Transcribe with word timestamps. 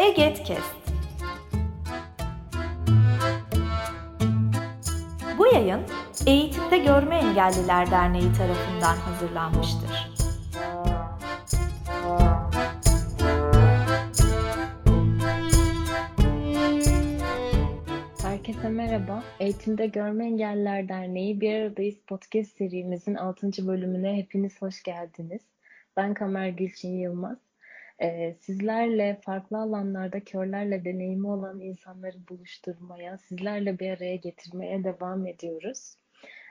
Egetkest. 0.00 0.76
Bu 5.38 5.46
yayın 5.46 5.80
Eğitimde 6.26 6.78
Görme 6.78 7.16
Engelliler 7.16 7.90
Derneği 7.90 8.32
tarafından 8.32 8.96
hazırlanmıştır. 8.96 10.10
Herkese 18.22 18.68
merhaba. 18.68 19.22
Eğitimde 19.40 19.86
Görme 19.86 20.26
Engelliler 20.26 20.88
Derneği 20.88 21.40
Bir 21.40 21.54
Aradayız 21.54 21.96
podcast 22.06 22.56
serimizin 22.56 23.14
6. 23.14 23.66
bölümüne 23.66 24.16
hepiniz 24.16 24.62
hoş 24.62 24.82
geldiniz. 24.82 25.42
Ben 25.96 26.14
Kamer 26.14 26.48
Gülçin 26.48 26.98
Yılmaz. 26.98 27.49
Ee, 28.02 28.36
sizlerle 28.40 29.20
farklı 29.24 29.58
alanlarda 29.58 30.20
körlerle 30.20 30.84
deneyimi 30.84 31.26
olan 31.26 31.60
insanları 31.60 32.28
buluşturmaya, 32.28 33.18
sizlerle 33.18 33.78
bir 33.78 33.90
araya 33.90 34.16
getirmeye 34.16 34.84
devam 34.84 35.26
ediyoruz. 35.26 35.94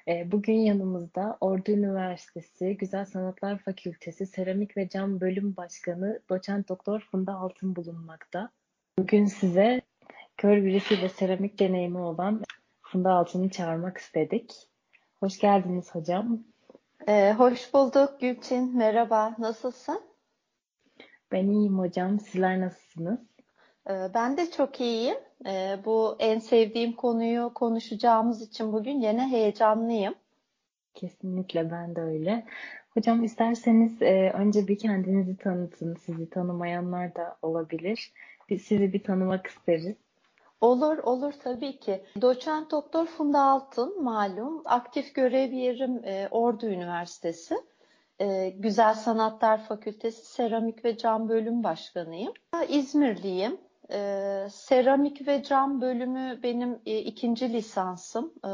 Ee, 0.07 0.31
bugün 0.31 0.53
yanımızda 0.53 1.37
Ordu 1.41 1.71
Üniversitesi 1.71 2.77
Güzel 2.77 3.05
Sanatlar 3.05 3.57
Fakültesi 3.57 4.25
Seramik 4.25 4.77
ve 4.77 4.89
Cam 4.89 5.21
Bölüm 5.21 5.55
Başkanı 5.57 6.19
Doçent 6.29 6.69
Doktor 6.69 6.99
Funda 7.11 7.33
Altın 7.33 7.75
bulunmakta. 7.75 8.49
Bugün 8.99 9.25
size 9.25 9.81
kör 10.37 10.65
birisiyle 10.65 11.09
seramik 11.09 11.59
deneyimi 11.59 11.97
olan 11.97 12.43
Funda 12.81 13.11
Altın'ı 13.11 13.49
çağırmak 13.49 13.97
istedik. 13.97 14.53
Hoş 15.19 15.39
geldiniz 15.39 15.95
hocam. 15.95 16.43
Ee, 17.07 17.33
hoş 17.37 17.73
bulduk 17.73 18.19
Gülçin. 18.19 18.77
Merhaba. 18.77 19.35
Nasılsın? 19.39 20.08
Ben 21.31 21.47
iyiyim 21.47 21.79
hocam. 21.79 22.19
Sizler 22.19 22.59
nasılsınız? 22.61 23.19
Ee, 23.89 23.93
ben 24.13 24.37
de 24.37 24.51
çok 24.51 24.81
iyiyim. 24.81 25.17
Ee, 25.45 25.79
bu 25.85 26.15
en 26.19 26.39
sevdiğim 26.39 26.93
konuyu 26.93 27.51
konuşacağımız 27.55 28.41
için 28.41 28.73
bugün 28.73 29.01
yine 29.01 29.27
heyecanlıyım. 29.27 30.15
Kesinlikle 30.93 31.71
ben 31.71 31.95
de 31.95 32.01
öyle. 32.01 32.45
Hocam 32.93 33.23
isterseniz 33.23 34.01
e, 34.01 34.31
önce 34.31 34.67
bir 34.67 34.77
kendinizi 34.77 35.37
tanıtın. 35.37 35.95
Sizi 35.95 36.29
tanımayanlar 36.29 37.15
da 37.15 37.37
olabilir. 37.41 38.13
Biz 38.49 38.61
sizi 38.61 38.93
bir 38.93 39.03
tanımak 39.03 39.47
isteriz. 39.47 39.95
Olur, 40.61 40.97
olur 40.97 41.33
tabii 41.43 41.79
ki. 41.79 42.01
Doçent 42.21 42.71
Doktor 42.71 43.05
Funda 43.05 43.41
Altın 43.41 44.03
malum 44.03 44.61
aktif 44.65 45.15
görev 45.15 45.51
yerim 45.51 46.01
e, 46.05 46.27
Ordu 46.31 46.65
Üniversitesi. 46.65 47.55
E, 48.21 48.49
Güzel 48.49 48.93
Sanatlar 48.93 49.63
Fakültesi 49.63 50.25
Seramik 50.25 50.85
ve 50.85 50.97
Cam 50.97 51.29
Bölüm 51.29 51.63
Başkanıyım. 51.63 52.33
İzmirliyim. 52.69 53.57
E, 53.91 54.47
seramik 54.51 55.27
ve 55.27 55.43
cam 55.43 55.81
bölümü 55.81 56.39
benim 56.43 56.79
e, 56.85 56.97
ikinci 56.99 57.53
lisansım. 57.53 58.33
E, 58.37 58.51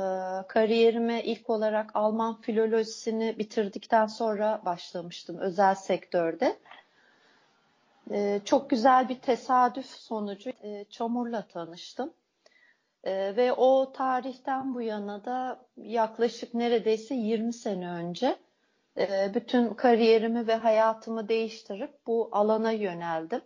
kariyerime 0.47 1.23
ilk 1.23 1.49
olarak 1.49 1.91
Alman 1.93 2.41
filolojisini 2.41 3.39
bitirdikten 3.39 4.05
sonra 4.05 4.61
başlamıştım 4.65 5.37
özel 5.37 5.75
sektörde. 5.75 6.57
E, 8.11 8.41
çok 8.45 8.69
güzel 8.69 9.09
bir 9.09 9.19
tesadüf 9.19 9.85
sonucu 9.85 10.49
e, 10.63 10.85
çamurla 10.89 11.41
tanıştım. 11.47 12.13
E, 13.03 13.35
ve 13.35 13.53
o 13.53 13.91
tarihten 13.91 14.75
bu 14.75 14.81
yana 14.81 15.25
da 15.25 15.59
yaklaşık 15.77 16.53
neredeyse 16.53 17.15
20 17.15 17.53
sene 17.53 17.89
önce 17.89 18.35
e, 18.97 19.31
bütün 19.35 19.73
kariyerimi 19.73 20.47
ve 20.47 20.55
hayatımı 20.55 21.29
değiştirip 21.29 22.07
bu 22.07 22.29
alana 22.31 22.71
yöneldim. 22.71 23.41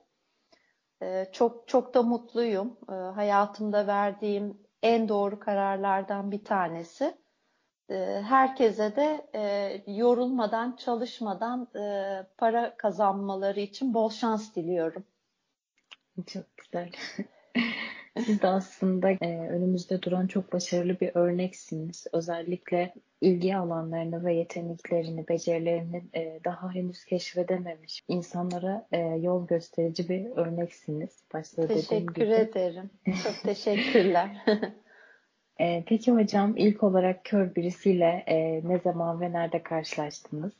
E, 1.02 1.26
çok 1.32 1.68
çok 1.68 1.94
da 1.94 2.04
mutluyum. 2.04 2.78
E, 2.90 2.94
hayatımda 2.94 3.88
verdiğim 3.88 4.58
en 4.84 5.10
doğru 5.10 5.40
kararlardan 5.40 6.32
bir 6.32 6.44
tanesi. 6.44 7.18
Herkese 8.24 8.96
de 8.96 9.28
e, 9.36 9.84
yorulmadan, 9.88 10.76
çalışmadan 10.76 11.68
e, 11.76 12.24
para 12.38 12.78
kazanmaları 12.78 13.60
için 13.60 13.94
bol 13.94 14.10
şans 14.10 14.56
diliyorum. 14.56 15.04
Çok 16.28 16.46
güzel. 16.58 16.92
Siz 18.18 18.42
de 18.42 18.48
aslında 18.48 19.12
e, 19.12 19.50
önümüzde 19.50 20.02
duran 20.02 20.28
çok 20.28 20.54
başarılı 20.54 21.00
bir 21.00 21.12
örneksiniz. 21.14 22.08
Özellikle 22.14 22.94
ilgi 23.22 23.56
alanlarını 23.56 24.26
ve 24.26 24.34
yeteneklerini, 24.34 25.28
becerilerini 25.28 26.04
e, 26.16 26.40
daha 26.46 26.74
henüz 26.74 27.06
keşfedememiş 27.06 28.04
insanlara 28.08 28.88
e, 28.92 29.00
yol 29.00 29.48
gösterici 29.48 30.10
bir 30.10 30.26
örneksiniz. 30.26 31.24
Başta 31.34 31.68
Teşekkür 31.68 32.26
gibi. 32.26 32.34
ederim. 32.34 32.90
Çok 33.24 33.44
teşekkürler. 33.44 34.46
e, 35.60 35.84
peki 35.88 36.12
hocam 36.12 36.58
ilk 36.58 36.84
olarak 36.84 37.26
kör 37.26 37.56
birisiyle 37.56 38.24
e, 38.28 38.62
ne 38.70 38.80
zaman 38.80 39.22
ve 39.22 39.32
nerede 39.32 39.64
karşılaştınız? 39.64 40.54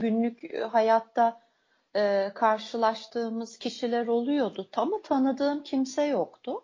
Günlük 0.00 0.54
hayatta 0.62 1.49
e, 1.96 2.32
karşılaştığımız 2.34 3.58
kişiler 3.58 4.06
oluyordu. 4.06 4.68
Tam 4.72 5.02
tanıdığım 5.02 5.62
kimse 5.62 6.04
yoktu. 6.04 6.62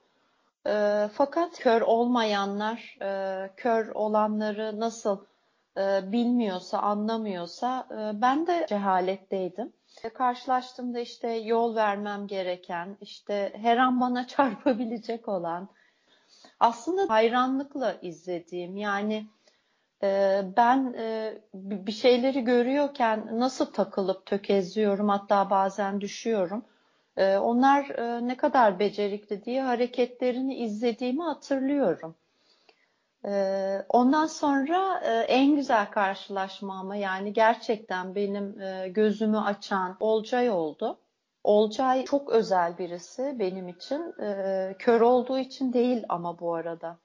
E, 0.66 1.08
fakat 1.12 1.58
kör 1.58 1.80
olmayanlar, 1.80 2.98
e, 3.02 3.50
kör 3.56 3.88
olanları 3.94 4.80
nasıl 4.80 5.18
e, 5.76 6.12
bilmiyorsa, 6.12 6.78
anlamıyorsa 6.78 7.86
e, 7.90 8.20
ben 8.22 8.46
de 8.46 8.66
cehaletteydim. 8.68 9.72
E, 10.04 10.08
karşılaştığımda 10.08 11.00
işte 11.00 11.28
yol 11.28 11.74
vermem 11.76 12.26
gereken, 12.26 12.96
işte 13.00 13.52
her 13.56 13.76
an 13.76 14.00
bana 14.00 14.26
çarpabilecek 14.26 15.28
olan, 15.28 15.68
aslında 16.60 17.08
hayranlıkla 17.08 17.96
izlediğim 18.02 18.76
yani 18.76 19.26
ben 20.56 20.94
e, 20.98 21.34
bir 21.54 21.92
şeyleri 21.92 22.44
görüyorken 22.44 23.28
nasıl 23.32 23.66
takılıp 23.66 24.26
tökezliyorum 24.26 25.08
hatta 25.08 25.50
bazen 25.50 26.00
düşüyorum. 26.00 26.64
Ee, 27.16 27.36
onlar 27.36 27.88
e, 27.90 28.26
ne 28.28 28.36
kadar 28.36 28.78
becerikli 28.78 29.44
diye 29.44 29.62
hareketlerini 29.62 30.54
izlediğimi 30.54 31.22
hatırlıyorum. 31.22 32.14
Ee, 33.24 33.84
ondan 33.88 34.26
sonra 34.26 35.00
e, 35.04 35.12
en 35.12 35.56
güzel 35.56 35.90
karşılaşmama 35.90 36.96
yani 36.96 37.32
gerçekten 37.32 38.14
benim 38.14 38.56
gözümü 38.94 39.38
açan 39.38 39.96
Olcay 40.00 40.50
oldu. 40.50 40.98
Olcay 41.44 42.04
çok 42.04 42.30
özel 42.30 42.78
birisi 42.78 43.36
benim 43.38 43.68
için. 43.68 44.14
Kör 44.78 45.00
olduğu 45.00 45.38
için 45.38 45.72
değil 45.72 46.04
ama 46.08 46.40
bu 46.40 46.54
arada. 46.54 46.98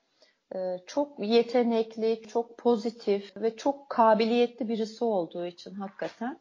Ee, 0.56 0.80
çok 0.88 1.20
yetenekli, 1.20 2.22
çok 2.28 2.58
pozitif 2.58 3.38
ve 3.38 3.56
çok 3.56 3.90
kabiliyetli 3.90 4.70
birisi 4.70 5.04
olduğu 5.04 5.46
için 5.46 5.74
hakikaten. 5.76 6.40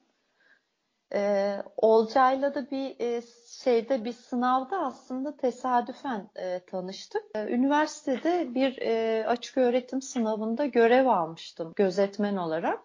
Ee, 1.15 1.63
Olcay'la 1.77 2.55
da 2.55 2.71
bir 2.71 3.01
e, 3.01 3.23
şeyde 3.47 4.05
bir 4.05 4.13
sınavda 4.13 4.79
aslında 4.79 5.37
tesadüfen 5.37 6.31
e, 6.37 6.61
tanıştık. 6.67 7.23
Ee, 7.35 7.55
üniversitede 7.55 8.55
bir 8.55 8.79
e, 8.79 9.27
açık 9.27 9.59
öğretim 9.59 10.03
sınavında 10.03 10.67
görev 10.67 11.07
almıştım 11.07 11.73
gözetmen 11.77 12.37
olarak. 12.37 12.81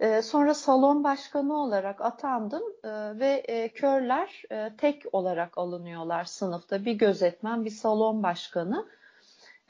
Ee, 0.00 0.22
sonra 0.22 0.54
salon 0.54 1.04
başkanı 1.04 1.62
olarak 1.62 2.00
atandım 2.00 2.62
e, 2.84 3.18
ve 3.18 3.44
e, 3.48 3.68
körler 3.68 4.42
e, 4.50 4.76
tek 4.78 5.02
olarak 5.12 5.58
alınıyorlar 5.58 6.24
sınıfta. 6.24 6.84
Bir 6.84 6.92
gözetmen, 6.92 7.64
bir 7.64 7.70
salon 7.70 8.22
başkanı 8.22 8.86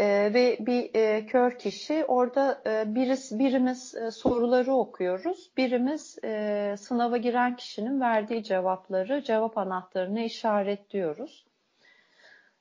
e, 0.02 0.34
ve 0.34 0.56
bir 0.60 0.94
e, 0.94 1.26
kör 1.26 1.58
kişi 1.58 2.04
orada 2.04 2.62
e, 2.66 2.94
birisi, 2.94 3.38
birimiz 3.38 3.94
e, 3.94 4.10
soruları 4.10 4.72
okuyoruz. 4.74 5.50
Birimiz 5.56 6.18
e, 6.24 6.74
sınava 6.78 7.16
giren 7.16 7.56
kişinin 7.56 8.00
verdiği 8.00 8.44
cevapları, 8.44 9.22
cevap 9.22 9.58
anahtarını 9.58 10.20
işaretliyoruz. 10.20 11.46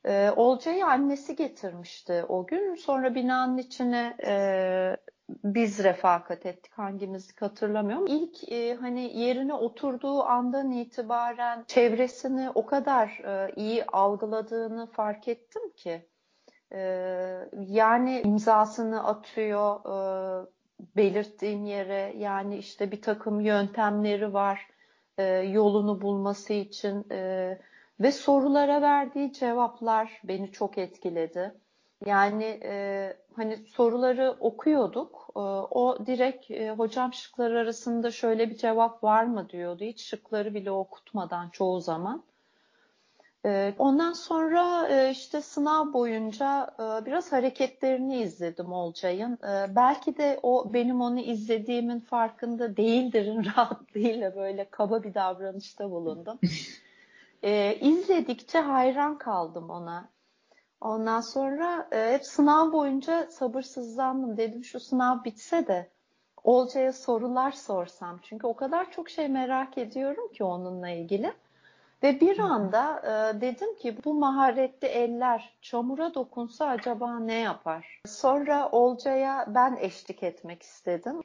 E, 0.06 0.32
Olcay'ı 0.36 0.86
annesi 0.86 1.36
getirmişti 1.36 2.26
o 2.28 2.48
gün. 2.48 2.76
Sonra 2.76 3.16
binanın 3.16 3.58
içine 3.58 4.18
e, 4.26 4.34
biz 5.44 5.84
refakat 5.84 6.46
ettik. 6.46 6.74
Hangimizi 6.74 7.34
hatırlamıyorum. 7.40 8.08
İlk 8.08 8.52
e, 8.52 8.76
hani 8.76 9.20
yerine 9.20 9.54
oturduğu 9.54 10.24
andan 10.24 10.72
itibaren 10.72 11.64
çevresini 11.68 12.50
o 12.56 12.66
kadar 12.66 13.08
e, 13.08 13.54
iyi 13.56 13.86
algıladığını 13.86 14.88
fark 14.88 15.28
ettim 15.28 15.70
ki 15.76 16.11
yani 17.68 18.22
imzasını 18.22 19.08
atıyor 19.08 19.80
e, 19.86 20.48
belirttiğim 20.96 21.66
yere 21.66 22.14
yani 22.18 22.58
işte 22.58 22.92
bir 22.92 23.02
takım 23.02 23.40
yöntemleri 23.42 24.34
var 24.34 24.68
e, 25.18 25.24
yolunu 25.34 26.02
bulması 26.02 26.54
için 26.54 27.06
e, 27.12 27.58
ve 28.00 28.12
sorulara 28.12 28.82
verdiği 28.82 29.34
cevaplar 29.34 30.22
beni 30.24 30.52
çok 30.52 30.78
etkiledi. 30.78 31.54
Yani 32.06 32.60
e, 32.64 33.14
hani 33.36 33.58
soruları 33.58 34.36
okuyorduk. 34.40 35.30
E, 35.36 35.40
o 35.40 36.06
direkt 36.06 36.52
e, 36.52 36.72
hocam 36.72 37.14
şıklar 37.14 37.52
arasında 37.52 38.12
şöyle 38.12 38.50
bir 38.50 38.58
cevap 38.58 39.04
var 39.04 39.24
mı 39.24 39.50
diyordu. 39.50 39.84
Hiç 39.84 40.02
şıkları 40.02 40.54
bile 40.54 40.72
okutmadan 40.72 41.50
çoğu 41.50 41.82
zaman. 41.82 42.24
Ondan 43.80 44.14
sonra 44.14 44.88
işte 45.10 45.42
sınav 45.42 45.94
boyunca 45.94 46.76
biraz 47.06 47.32
hareketlerini 47.32 48.22
izledim 48.22 48.74
Olcay'ın. 48.74 49.40
Belki 49.76 50.18
de 50.18 50.40
o 50.44 50.74
benim 50.74 51.02
onu 51.02 51.20
izlediğimin 51.20 52.00
farkında 52.00 52.78
değildirin 52.78 53.46
rahatlığıyla 53.56 54.36
böyle 54.36 54.70
kaba 54.72 55.04
bir 55.04 55.14
davranışta 55.14 55.92
bulundum. 55.92 56.40
İzledikçe 57.82 58.60
hayran 58.60 59.18
kaldım 59.18 59.70
ona. 59.70 60.10
Ondan 60.82 61.22
sonra 61.22 61.88
hep 61.92 62.26
sınav 62.26 62.72
boyunca 62.72 63.28
sabırsızlandım. 63.32 64.38
Dedim 64.38 64.64
şu 64.64 64.80
sınav 64.80 65.24
bitse 65.24 65.68
de 65.68 65.90
Olcay'a 66.44 66.94
sorular 66.94 67.52
sorsam. 67.52 68.20
Çünkü 68.24 68.48
o 68.48 68.56
kadar 68.56 68.92
çok 68.92 69.10
şey 69.10 69.28
merak 69.28 69.78
ediyorum 69.78 70.32
ki 70.34 70.44
onunla 70.44 70.90
ilgili. 70.90 71.34
Ve 72.04 72.20
bir 72.20 72.40
anda 72.40 73.02
e, 73.04 73.42
dedim 73.42 73.76
ki 73.76 73.98
bu 74.06 74.14
maharetli 74.14 74.88
eller 74.88 75.54
çamura 75.62 76.14
dokunsa 76.14 76.66
acaba 76.68 77.20
ne 77.20 77.40
yapar? 77.40 78.02
Sonra 78.06 78.70
Olcay'a 78.72 79.46
ben 79.48 79.78
eşlik 79.82 80.24
etmek 80.24 80.64
istedim. 80.64 81.22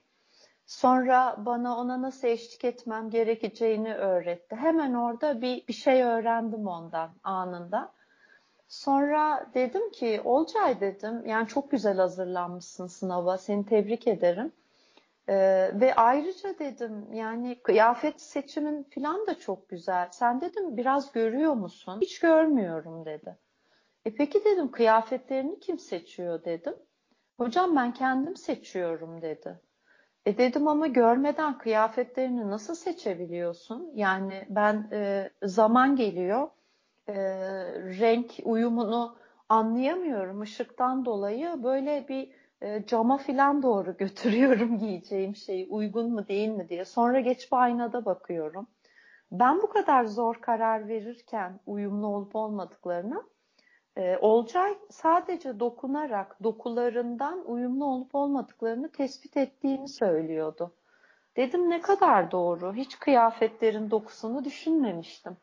Sonra 0.66 1.36
bana 1.38 1.76
ona 1.78 2.02
nasıl 2.02 2.28
eşlik 2.28 2.64
etmem 2.64 3.10
gerekeceğini 3.10 3.94
öğretti. 3.94 4.56
Hemen 4.56 4.94
orada 4.94 5.42
bir, 5.42 5.66
bir 5.68 5.72
şey 5.72 6.02
öğrendim 6.02 6.66
ondan 6.66 7.10
anında. 7.24 7.92
Sonra 8.68 9.46
dedim 9.54 9.90
ki 9.90 10.20
Olcay 10.24 10.80
dedim 10.80 11.26
yani 11.26 11.48
çok 11.48 11.70
güzel 11.70 11.96
hazırlanmışsın 11.96 12.86
sınava 12.86 13.38
seni 13.38 13.66
tebrik 13.66 14.08
ederim. 14.08 14.52
Ee, 15.28 15.70
ve 15.74 15.94
ayrıca 15.94 16.58
dedim 16.58 17.12
yani 17.12 17.62
kıyafet 17.62 18.20
seçimin 18.20 18.86
falan 18.94 19.26
da 19.26 19.38
çok 19.38 19.68
güzel. 19.68 20.08
Sen 20.12 20.40
dedim 20.40 20.76
biraz 20.76 21.12
görüyor 21.12 21.54
musun? 21.54 22.00
Hiç 22.00 22.18
görmüyorum 22.18 23.04
dedi. 23.04 23.36
E 24.04 24.14
peki 24.14 24.44
dedim 24.44 24.70
kıyafetlerini 24.70 25.60
kim 25.60 25.78
seçiyor 25.78 26.44
dedim. 26.44 26.74
Hocam 27.36 27.76
ben 27.76 27.94
kendim 27.94 28.36
seçiyorum 28.36 29.22
dedi. 29.22 29.60
E 30.26 30.38
dedim 30.38 30.68
ama 30.68 30.86
görmeden 30.86 31.58
kıyafetlerini 31.58 32.50
nasıl 32.50 32.74
seçebiliyorsun? 32.74 33.90
Yani 33.94 34.46
ben 34.50 34.88
e, 34.92 35.30
zaman 35.42 35.96
geliyor 35.96 36.48
e, 37.08 37.14
renk 38.00 38.34
uyumunu 38.44 39.18
anlayamıyorum 39.48 40.40
ışıktan 40.40 41.04
dolayı 41.04 41.62
böyle 41.62 42.08
bir 42.08 42.30
e, 42.62 42.86
cama 42.86 43.18
filan 43.18 43.62
doğru 43.62 43.96
götürüyorum 43.98 44.78
giyeceğim 44.78 45.36
şeyi 45.36 45.66
uygun 45.70 46.12
mu 46.12 46.28
değil 46.28 46.48
mi 46.48 46.68
diye. 46.68 46.84
Sonra 46.84 47.20
geçip 47.20 47.52
aynada 47.52 48.04
bakıyorum. 48.04 48.66
Ben 49.32 49.62
bu 49.62 49.68
kadar 49.68 50.04
zor 50.04 50.34
karar 50.40 50.88
verirken 50.88 51.60
uyumlu 51.66 52.06
olup 52.06 52.36
olmadıklarını 52.36 53.22
e, 53.96 54.18
Olcay 54.20 54.78
sadece 54.90 55.60
dokunarak 55.60 56.42
dokularından 56.42 57.50
uyumlu 57.50 57.84
olup 57.84 58.14
olmadıklarını 58.14 58.92
tespit 58.92 59.36
ettiğini 59.36 59.88
söylüyordu. 59.88 60.74
Dedim 61.36 61.70
ne 61.70 61.80
kadar 61.80 62.30
doğru. 62.30 62.74
Hiç 62.74 62.98
kıyafetlerin 62.98 63.90
dokusunu 63.90 64.44
düşünmemiştim. 64.44 65.36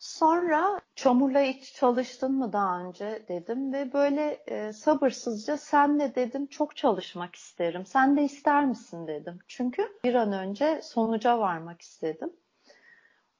Sonra 0.00 0.80
çamurla 0.94 1.40
hiç 1.40 1.74
çalıştın 1.74 2.32
mı 2.32 2.52
daha 2.52 2.80
önce 2.80 3.24
dedim 3.28 3.72
ve 3.72 3.92
böyle 3.92 4.42
e, 4.46 4.72
sabırsızca 4.72 5.56
senle 5.56 6.14
dedim 6.14 6.46
çok 6.46 6.76
çalışmak 6.76 7.34
isterim. 7.34 7.86
Sen 7.86 8.16
de 8.16 8.22
ister 8.22 8.66
misin 8.66 9.06
dedim. 9.06 9.38
Çünkü 9.48 9.82
bir 10.04 10.14
an 10.14 10.32
önce 10.32 10.80
sonuca 10.82 11.38
varmak 11.38 11.80
istedim. 11.80 12.32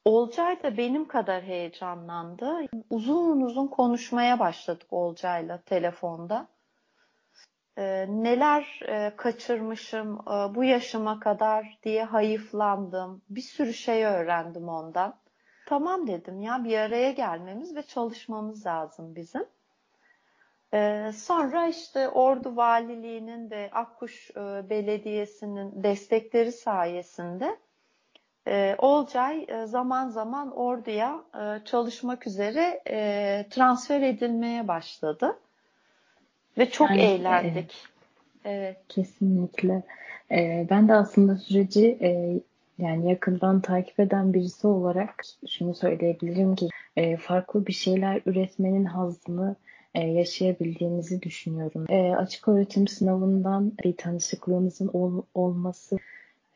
Olcay 0.05 0.63
da 0.63 0.77
benim 0.77 1.09
kadar 1.09 1.43
heyecanlandı. 1.43 2.59
Uzun 2.91 3.41
uzun 3.41 3.67
konuşmaya 3.67 4.39
başladık 4.39 4.87
Olcay'la 4.91 5.63
telefonda. 5.63 6.49
E, 7.77 8.07
neler 8.09 8.81
e, 8.89 9.17
kaçırmışım 9.17 10.15
e, 10.15 10.55
bu 10.55 10.65
yaşıma 10.65 11.21
kadar 11.21 11.79
diye 11.83 12.05
hayıflandım. 12.05 13.23
Bir 13.31 13.43
sürü 13.43 13.75
şey 13.75 14.05
öğrendim 14.05 14.69
ondan. 14.69 15.21
Tamam 15.71 16.07
dedim 16.07 16.43
ya 16.43 16.65
bir 16.65 16.79
araya 16.79 17.11
gelmemiz 17.13 17.77
ve 17.77 17.83
çalışmamız 17.83 18.67
lazım 18.67 19.17
bizim. 19.17 19.45
Ee, 20.75 21.11
sonra 21.15 21.67
işte 21.67 22.09
Ordu 22.09 22.57
Valiliği'nin 22.57 23.51
ve 23.51 23.71
Akkuş 23.73 24.31
e, 24.31 24.71
Belediyesi'nin 24.71 25.83
destekleri 25.83 26.53
sayesinde 26.53 27.57
e, 28.49 28.75
Olcay 28.79 29.47
e, 29.49 29.67
zaman 29.67 30.09
zaman 30.09 30.57
Ordu'ya 30.57 31.21
e, 31.35 31.65
çalışmak 31.65 32.27
üzere 32.27 32.83
e, 32.91 33.47
transfer 33.51 34.03
edilmeye 34.03 34.69
başladı. 34.69 35.39
Ve 36.59 36.71
çok 36.71 36.91
Yani, 36.91 37.03
eğlendik. 37.03 37.75
Evet. 38.45 38.77
Kesinlikle. 38.89 39.83
Ee, 40.31 40.67
ben 40.71 40.89
de 40.89 40.95
aslında 40.95 41.37
süreci 41.37 41.99
e, 42.01 42.41
yani 42.81 43.09
yakından 43.09 43.61
takip 43.61 44.01
eden 44.01 44.35
birisi 44.35 44.67
olarak 44.67 45.25
şunu 45.49 45.75
söyleyebilirim 45.75 46.55
ki 46.55 46.69
e, 46.97 47.17
farklı 47.17 47.67
bir 47.67 47.73
şeyler 47.73 48.23
üretmenin 48.27 48.85
hazzını 48.85 49.57
e, 49.95 50.01
yaşayabildiğimizi 50.01 51.23
düşünüyorum. 51.23 51.87
E, 51.89 52.17
açık 52.17 52.49
öğretim 52.49 52.89
sınavından 52.89 53.73
bir 53.85 53.97
tanışıklığımızın 53.97 54.91
ol, 54.93 55.23
olması, 55.35 55.99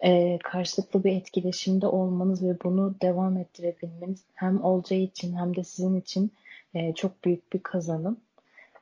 e, 0.01 0.39
karşılıklı 0.45 1.05
bir 1.05 1.13
etkileşimde 1.13 1.87
olmanız 1.87 2.49
ve 2.49 2.57
bunu 2.65 2.95
devam 3.03 3.37
ettirebilmeniz 3.37 4.25
hem 4.35 4.65
Olcay 4.65 5.05
için 5.05 5.37
hem 5.37 5.57
de 5.57 5.65
sizin 5.65 6.01
için 6.01 6.33
e, 6.75 6.95
çok 6.95 7.25
büyük 7.25 7.53
bir 7.53 7.59
kazanım. 7.59 8.21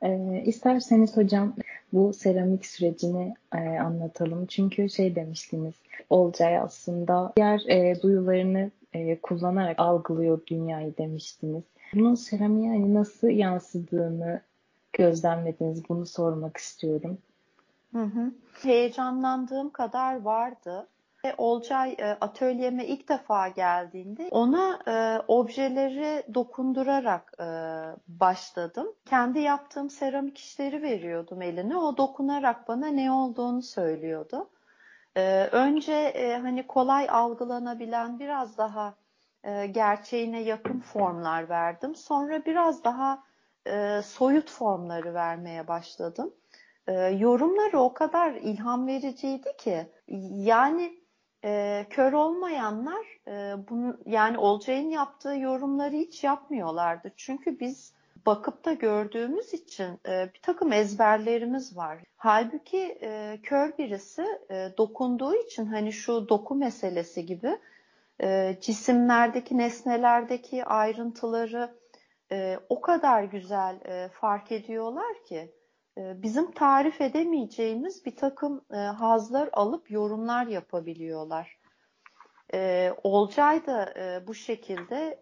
E, 0.02 0.42
isterseniz 0.46 1.16
hocam 1.16 1.54
bu 1.92 2.12
seramik 2.12 2.66
sürecini 2.66 3.34
e, 3.54 3.58
anlatalım. 3.58 4.46
Çünkü 4.46 4.90
şey 4.90 5.14
demiştiniz, 5.14 5.74
Olcay 6.10 6.58
aslında 6.58 7.32
diğer 7.36 7.62
e, 7.68 8.02
duyularını 8.02 8.70
e, 8.92 9.18
kullanarak 9.20 9.80
algılıyor 9.80 10.46
dünyayı 10.46 10.96
demiştiniz. 10.96 11.62
Bunun 11.94 12.14
seramiğe 12.14 12.70
hani 12.70 12.94
nasıl 12.94 13.28
yansıdığını 13.28 14.40
gözlemlediniz? 14.92 15.88
Bunu 15.88 16.06
sormak 16.06 16.56
istiyorum. 16.56 17.18
Hı 17.92 18.02
hı. 18.02 18.32
Heyecanlandığım 18.62 19.70
kadar 19.70 20.22
vardı. 20.22 20.86
Olcay 21.38 21.96
e, 21.98 22.06
atölyeme 22.20 22.86
ilk 22.86 23.08
defa 23.08 23.48
geldiğinde 23.48 24.28
ona 24.30 24.78
e, 24.86 25.22
objeleri 25.28 26.34
dokundurarak 26.34 27.32
e, 27.40 27.44
başladım. 28.08 28.94
Kendi 29.06 29.38
yaptığım 29.38 29.90
seramik 29.90 30.38
işleri 30.38 30.82
veriyordum 30.82 31.42
eline. 31.42 31.76
O 31.76 31.96
dokunarak 31.96 32.68
bana 32.68 32.86
ne 32.86 33.12
olduğunu 33.12 33.62
söylüyordu. 33.62 34.50
E, 35.16 35.48
önce 35.52 35.92
e, 35.92 36.36
hani 36.36 36.66
kolay 36.66 37.06
algılanabilen 37.10 38.18
biraz 38.18 38.58
daha 38.58 38.94
e, 39.44 39.66
gerçeğine 39.66 40.42
yakın 40.42 40.80
formlar 40.80 41.48
verdim. 41.48 41.94
Sonra 41.94 42.44
biraz 42.44 42.84
daha 42.84 43.22
e, 43.66 44.02
soyut 44.02 44.50
formları 44.50 45.14
vermeye 45.14 45.68
başladım. 45.68 46.34
E, 46.86 46.92
yorumları 46.92 47.80
o 47.80 47.94
kadar 47.94 48.32
ilham 48.32 48.86
vericiydi 48.86 49.56
ki 49.58 49.86
yani 50.30 51.01
e, 51.44 51.86
kör 51.90 52.12
olmayanlar 52.12 53.06
e, 53.28 53.54
bunu 53.70 53.98
yani 54.06 54.38
Olcay'ın 54.38 54.90
yaptığı 54.90 55.36
yorumları 55.36 55.96
hiç 55.96 56.24
yapmıyorlardı. 56.24 57.12
Çünkü 57.16 57.60
biz 57.60 57.92
bakıp 58.26 58.64
da 58.64 58.72
gördüğümüz 58.72 59.54
için 59.54 60.00
e, 60.08 60.30
bir 60.34 60.40
takım 60.42 60.72
ezberlerimiz 60.72 61.76
var. 61.76 61.98
Halbuki 62.16 62.98
e, 63.02 63.38
kör 63.42 63.78
birisi 63.78 64.26
e, 64.50 64.68
dokunduğu 64.78 65.34
için 65.34 65.66
hani 65.66 65.92
şu 65.92 66.28
doku 66.28 66.54
meselesi 66.54 67.26
gibi 67.26 67.58
e, 68.22 68.56
cisimlerdeki 68.60 69.58
nesnelerdeki 69.58 70.64
ayrıntıları 70.64 71.74
e, 72.32 72.58
o 72.68 72.80
kadar 72.80 73.22
güzel 73.22 73.80
e, 73.84 74.08
fark 74.08 74.52
ediyorlar 74.52 75.24
ki 75.28 75.52
bizim 75.96 76.52
tarif 76.52 77.00
edemeyeceğimiz 77.00 78.06
bir 78.06 78.16
takım 78.16 78.64
hazlar 78.98 79.48
alıp 79.52 79.90
yorumlar 79.90 80.46
yapabiliyorlar. 80.46 81.58
Olcay 83.02 83.66
da 83.66 83.94
bu 84.26 84.34
şekilde 84.34 85.18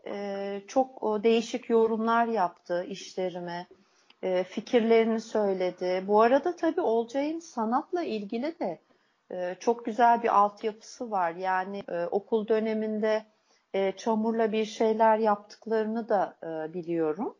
çok 0.66 1.02
değişik 1.02 1.70
yorumlar 1.70 2.26
yaptı 2.26 2.84
işlerime, 2.88 3.66
fikirlerini 4.44 5.20
söyledi. 5.20 6.04
Bu 6.06 6.22
arada 6.22 6.56
tabii 6.56 6.80
Olcay'ın 6.80 7.38
sanatla 7.38 8.02
ilgili 8.02 8.54
de 8.58 8.78
çok 9.60 9.84
güzel 9.84 10.22
bir 10.22 10.38
altyapısı 10.38 11.10
var. 11.10 11.34
Yani 11.34 11.82
okul 12.10 12.48
döneminde 12.48 13.24
çamurla 13.96 14.52
bir 14.52 14.64
şeyler 14.64 15.18
yaptıklarını 15.18 16.08
da 16.08 16.36
biliyorum. 16.74 17.36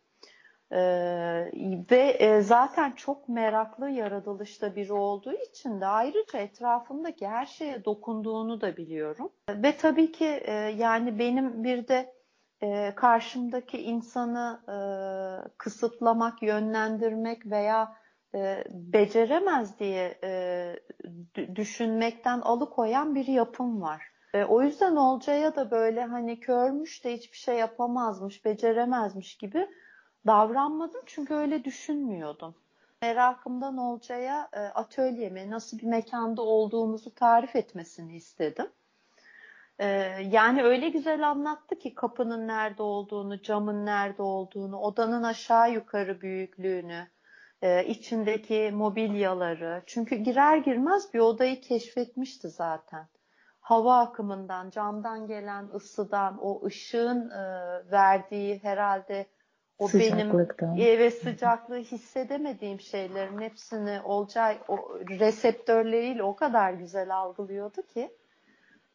Ee, 0.73 1.51
ve 1.91 2.17
e, 2.19 2.41
zaten 2.41 2.93
çok 2.93 3.29
meraklı 3.29 3.91
yaratılışta 3.91 4.77
biri 4.77 4.93
olduğu 4.93 5.33
için 5.33 5.81
de 5.81 5.87
ayrıca 5.87 6.39
etrafındaki 6.39 7.29
her 7.29 7.47
şeye 7.47 7.85
dokunduğunu 7.85 8.61
da 8.61 8.77
biliyorum. 8.77 9.31
Ve 9.51 9.77
tabii 9.77 10.13
ki 10.13 10.27
e, 10.27 10.53
yani 10.53 11.19
benim 11.19 11.65
bir 11.65 11.89
de 11.89 12.15
e, 12.63 12.95
karşımdaki 12.95 13.83
insanı 13.83 14.61
e, 14.69 14.77
kısıtlamak, 15.59 16.43
yönlendirmek 16.43 17.47
veya 17.47 17.97
e, 18.35 18.65
beceremez 18.71 19.79
diye 19.79 20.19
e, 20.25 20.75
düşünmekten 21.57 22.41
alıkoyan 22.41 23.15
bir 23.15 23.27
yapım 23.27 23.83
var. 23.83 24.03
E, 24.35 24.45
o 24.45 24.63
yüzden 24.63 24.97
Olcay'a 24.97 25.57
da 25.57 25.71
böyle 25.71 26.05
hani 26.05 26.41
körmüş 26.41 27.05
de 27.05 27.15
hiçbir 27.15 27.39
şey 27.39 27.57
yapamazmış, 27.57 28.45
beceremezmiş 28.45 29.37
gibi 29.37 29.69
davranmadım 30.27 31.01
çünkü 31.07 31.35
öyle 31.35 31.65
düşünmüyordum. 31.65 32.55
Merakımdan 33.03 33.79
Olcay'a 33.79 34.49
e, 34.53 34.61
atölyemi, 34.61 35.51
nasıl 35.51 35.79
bir 35.79 35.87
mekanda 35.87 36.43
olduğumuzu 36.43 37.15
tarif 37.15 37.57
etmesini 37.57 38.17
istedim. 38.17 38.67
E, 39.79 39.87
yani 40.31 40.63
öyle 40.63 40.89
güzel 40.89 41.29
anlattı 41.29 41.79
ki 41.79 41.95
kapının 41.95 42.49
nerede 42.49 42.83
olduğunu, 42.83 43.43
camın 43.43 43.87
nerede 43.87 44.23
olduğunu, 44.23 44.79
odanın 44.79 45.23
aşağı 45.23 45.73
yukarı 45.73 46.21
büyüklüğünü, 46.21 47.09
e, 47.63 47.85
içindeki 47.85 48.71
mobilyaları. 48.75 49.83
Çünkü 49.87 50.17
girer 50.17 50.57
girmez 50.57 51.15
bir 51.15 51.19
odayı 51.19 51.61
keşfetmişti 51.61 52.49
zaten. 52.49 53.09
Hava 53.61 53.99
akımından, 53.99 54.71
camdan 54.71 55.27
gelen 55.27 55.69
ısıdan, 55.75 56.39
o 56.41 56.67
ışığın 56.67 57.31
verdiği 57.93 58.59
herhalde 58.63 59.27
o 59.81 59.89
benim 59.95 60.39
ve 60.99 61.11
sıcaklığı 61.11 61.79
hissedemediğim 61.79 62.81
şeylerin 62.81 63.41
hepsini 63.41 64.01
Olcay 64.05 64.59
o 64.69 64.99
reseptörleriyle 65.09 66.23
o 66.23 66.37
kadar 66.37 66.73
güzel 66.73 67.17
algılıyordu 67.17 67.83
ki 67.83 68.11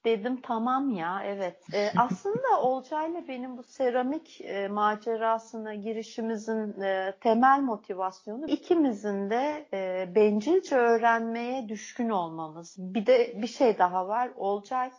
dedim 0.05 0.41
tamam 0.41 0.89
ya 0.89 1.21
evet. 1.25 1.73
E, 1.73 1.91
aslında 1.97 2.61
Olcay'la 2.61 3.27
benim 3.27 3.57
bu 3.57 3.63
seramik 3.63 4.41
e, 4.41 4.67
macerasına 4.67 5.73
girişimizin 5.73 6.81
e, 6.81 7.13
temel 7.21 7.59
motivasyonu 7.59 8.45
ikimizin 8.47 9.29
de 9.29 9.65
e, 9.73 10.09
bencilce 10.15 10.75
öğrenmeye 10.75 11.69
düşkün 11.69 12.09
olmamız. 12.09 12.75
Bir 12.77 13.05
de 13.05 13.33
bir 13.41 13.47
şey 13.47 13.77
daha 13.77 14.07
var. 14.07 14.29
Olcay 14.37 14.91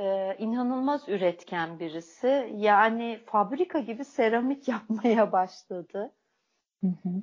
e, 0.00 0.36
inanılmaz 0.38 1.08
üretken 1.08 1.78
birisi. 1.78 2.52
Yani 2.56 3.20
fabrika 3.26 3.78
gibi 3.78 4.04
seramik 4.04 4.68
yapmaya 4.68 5.32
başladı. 5.32 6.12
Hı 6.80 6.86
hı. 6.86 7.22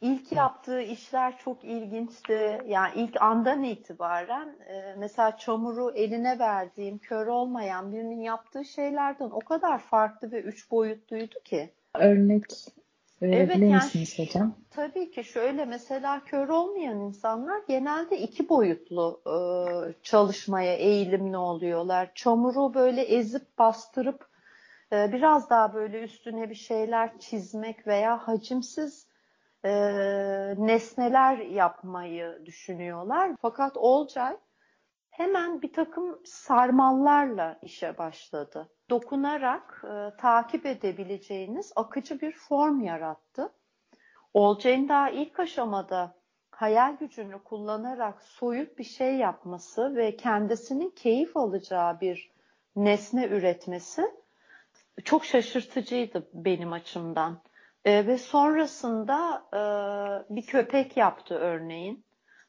İlk 0.00 0.32
yaptığı 0.32 0.80
işler 0.80 1.38
çok 1.38 1.64
ilginçti. 1.64 2.62
Yani 2.66 2.92
ilk 2.94 3.22
andan 3.22 3.62
itibaren 3.62 4.56
e, 4.68 4.94
mesela 4.98 5.36
çamuru 5.36 5.90
eline 5.90 6.38
verdiğim 6.38 6.98
kör 6.98 7.26
olmayan 7.26 7.92
birinin 7.92 8.20
yaptığı 8.20 8.64
şeylerden 8.64 9.30
o 9.30 9.40
kadar 9.40 9.78
farklı 9.78 10.32
ve 10.32 10.40
üç 10.40 10.70
boyutluydu 10.70 11.40
ki. 11.44 11.72
Örnek 11.94 12.44
evet, 13.22 13.56
yani, 13.56 13.74
misiniz 13.74 14.18
hocam? 14.18 14.54
Tabii 14.70 15.10
ki 15.10 15.24
şöyle 15.24 15.64
mesela 15.64 16.24
kör 16.24 16.48
olmayan 16.48 17.00
insanlar 17.00 17.62
genelde 17.68 18.18
iki 18.18 18.48
boyutlu 18.48 19.22
e, 19.26 19.36
çalışmaya 20.02 20.74
eğilimli 20.74 21.36
oluyorlar. 21.36 22.10
Çamuru 22.14 22.74
böyle 22.74 23.02
ezip 23.02 23.58
bastırıp 23.58 24.28
e, 24.92 25.12
biraz 25.12 25.50
daha 25.50 25.74
böyle 25.74 26.02
üstüne 26.02 26.50
bir 26.50 26.54
şeyler 26.54 27.18
çizmek 27.18 27.86
veya 27.86 28.28
hacimsiz 28.28 29.08
e, 29.64 29.70
nesneler 30.58 31.38
yapmayı 31.38 32.42
düşünüyorlar. 32.44 33.30
Fakat 33.42 33.76
Olcay 33.76 34.36
hemen 35.10 35.62
bir 35.62 35.72
takım 35.72 36.20
sarmallarla 36.24 37.58
işe 37.62 37.98
başladı. 37.98 38.73
Dokunarak 38.90 39.84
e, 39.84 40.16
takip 40.16 40.66
edebileceğiniz 40.66 41.72
akıcı 41.76 42.20
bir 42.20 42.32
form 42.32 42.80
yarattı. 42.80 43.52
Olcay'ın 44.34 44.88
daha 44.88 45.10
ilk 45.10 45.40
aşamada 45.40 46.14
hayal 46.50 46.96
gücünü 46.96 47.42
kullanarak 47.42 48.22
soyut 48.22 48.78
bir 48.78 48.84
şey 48.84 49.16
yapması 49.16 49.96
ve 49.96 50.16
kendisinin 50.16 50.90
keyif 50.90 51.36
alacağı 51.36 52.00
bir 52.00 52.32
nesne 52.76 53.26
üretmesi 53.26 54.10
çok 55.04 55.24
şaşırtıcıydı 55.24 56.28
benim 56.34 56.72
açımdan. 56.72 57.42
E, 57.84 58.06
ve 58.06 58.18
sonrasında 58.18 59.44
e, 59.52 59.60
bir 60.34 60.46
köpek 60.46 60.96
yaptı 60.96 61.34
örneğin. 61.34 62.04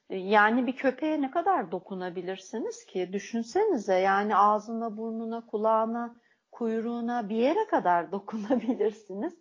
E, 0.10 0.18
yani 0.18 0.68
bir 0.68 0.76
köpeğe 0.76 1.22
ne 1.22 1.32
kadar 1.32 1.72
dokunabilirsiniz 1.72 2.86
ki? 2.86 3.10
Düşünsenize 3.14 3.96
yani 3.96 4.36
ağzına, 4.36 4.98
burnuna, 4.98 5.46
kulağına, 5.46 6.16
kuyruğuna 6.56 7.30
bir 7.30 7.36
yere 7.36 7.68
kadar 7.68 8.12
dokunabilirsiniz. 8.12 9.34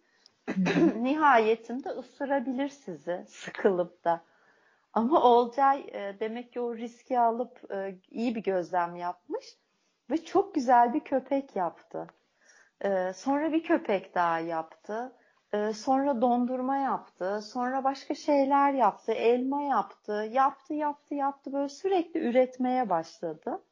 Nihayetinde 0.97 1.89
ısırabilir 1.89 2.69
sizi 2.69 3.25
sıkılıp 3.29 4.05
da. 4.05 4.25
Ama 4.93 5.23
Olcay 5.23 5.81
e, 5.81 6.17
demek 6.21 6.53
ki 6.53 6.61
o 6.61 6.77
riski 6.77 7.19
alıp 7.19 7.73
e, 7.73 7.99
iyi 8.11 8.35
bir 8.35 8.43
gözlem 8.43 8.97
yapmış 8.97 9.45
ve 10.11 10.25
çok 10.25 10.55
güzel 10.55 10.95
bir 10.95 11.01
köpek 11.01 11.57
yaptı. 11.57 12.07
E, 12.81 13.13
sonra 13.13 13.53
bir 13.53 13.63
köpek 13.63 14.15
daha 14.15 14.39
yaptı. 14.39 15.13
Ee, 15.55 15.73
sonra 15.73 16.21
dondurma 16.21 16.77
yaptı. 16.77 17.43
Sonra 17.43 17.85
başka 17.85 18.15
şeyler 18.15 18.73
yaptı. 18.73 19.13
Elma 19.13 19.63
yaptı. 19.63 20.29
Yaptı, 20.33 20.75
yaptı, 20.75 21.15
yaptı. 21.15 21.53
Böyle 21.53 21.69
sürekli 21.69 22.21
üretmeye 22.21 22.89
başladı. 22.89 23.63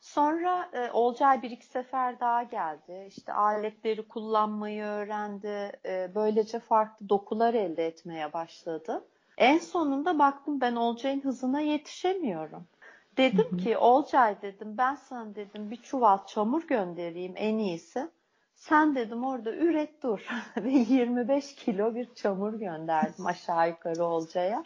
Sonra 0.00 0.68
e, 0.72 0.90
Olcay 0.92 1.42
bir 1.42 1.50
iki 1.50 1.66
sefer 1.66 2.20
daha 2.20 2.42
geldi. 2.42 3.04
İşte 3.08 3.32
aletleri 3.32 4.08
kullanmayı 4.08 4.84
öğrendi. 4.84 5.72
E, 5.86 6.10
böylece 6.14 6.58
farklı 6.58 7.08
dokular 7.08 7.54
elde 7.54 7.86
etmeye 7.86 8.32
başladı. 8.32 9.04
En 9.38 9.58
sonunda 9.58 10.18
baktım 10.18 10.60
ben 10.60 10.76
Olcay'ın 10.76 11.20
hızına 11.20 11.60
yetişemiyorum. 11.60 12.66
Dedim 13.16 13.56
ki 13.56 13.78
Olcay 13.78 14.42
dedim 14.42 14.78
ben 14.78 14.94
sana 14.94 15.34
dedim 15.34 15.70
bir 15.70 15.76
çuval 15.76 16.26
çamur 16.26 16.66
göndereyim 16.66 17.32
en 17.36 17.58
iyisi. 17.58 18.08
Sen 18.56 18.94
dedim 18.94 19.24
orada 19.24 19.52
üret 19.52 20.02
dur. 20.02 20.28
Ve 20.56 20.70
25 20.70 21.54
kilo 21.54 21.94
bir 21.94 22.14
çamur 22.14 22.54
gönderdim 22.54 23.26
aşağı 23.26 23.68
yukarı 23.68 24.04
Olcay'a. 24.04 24.64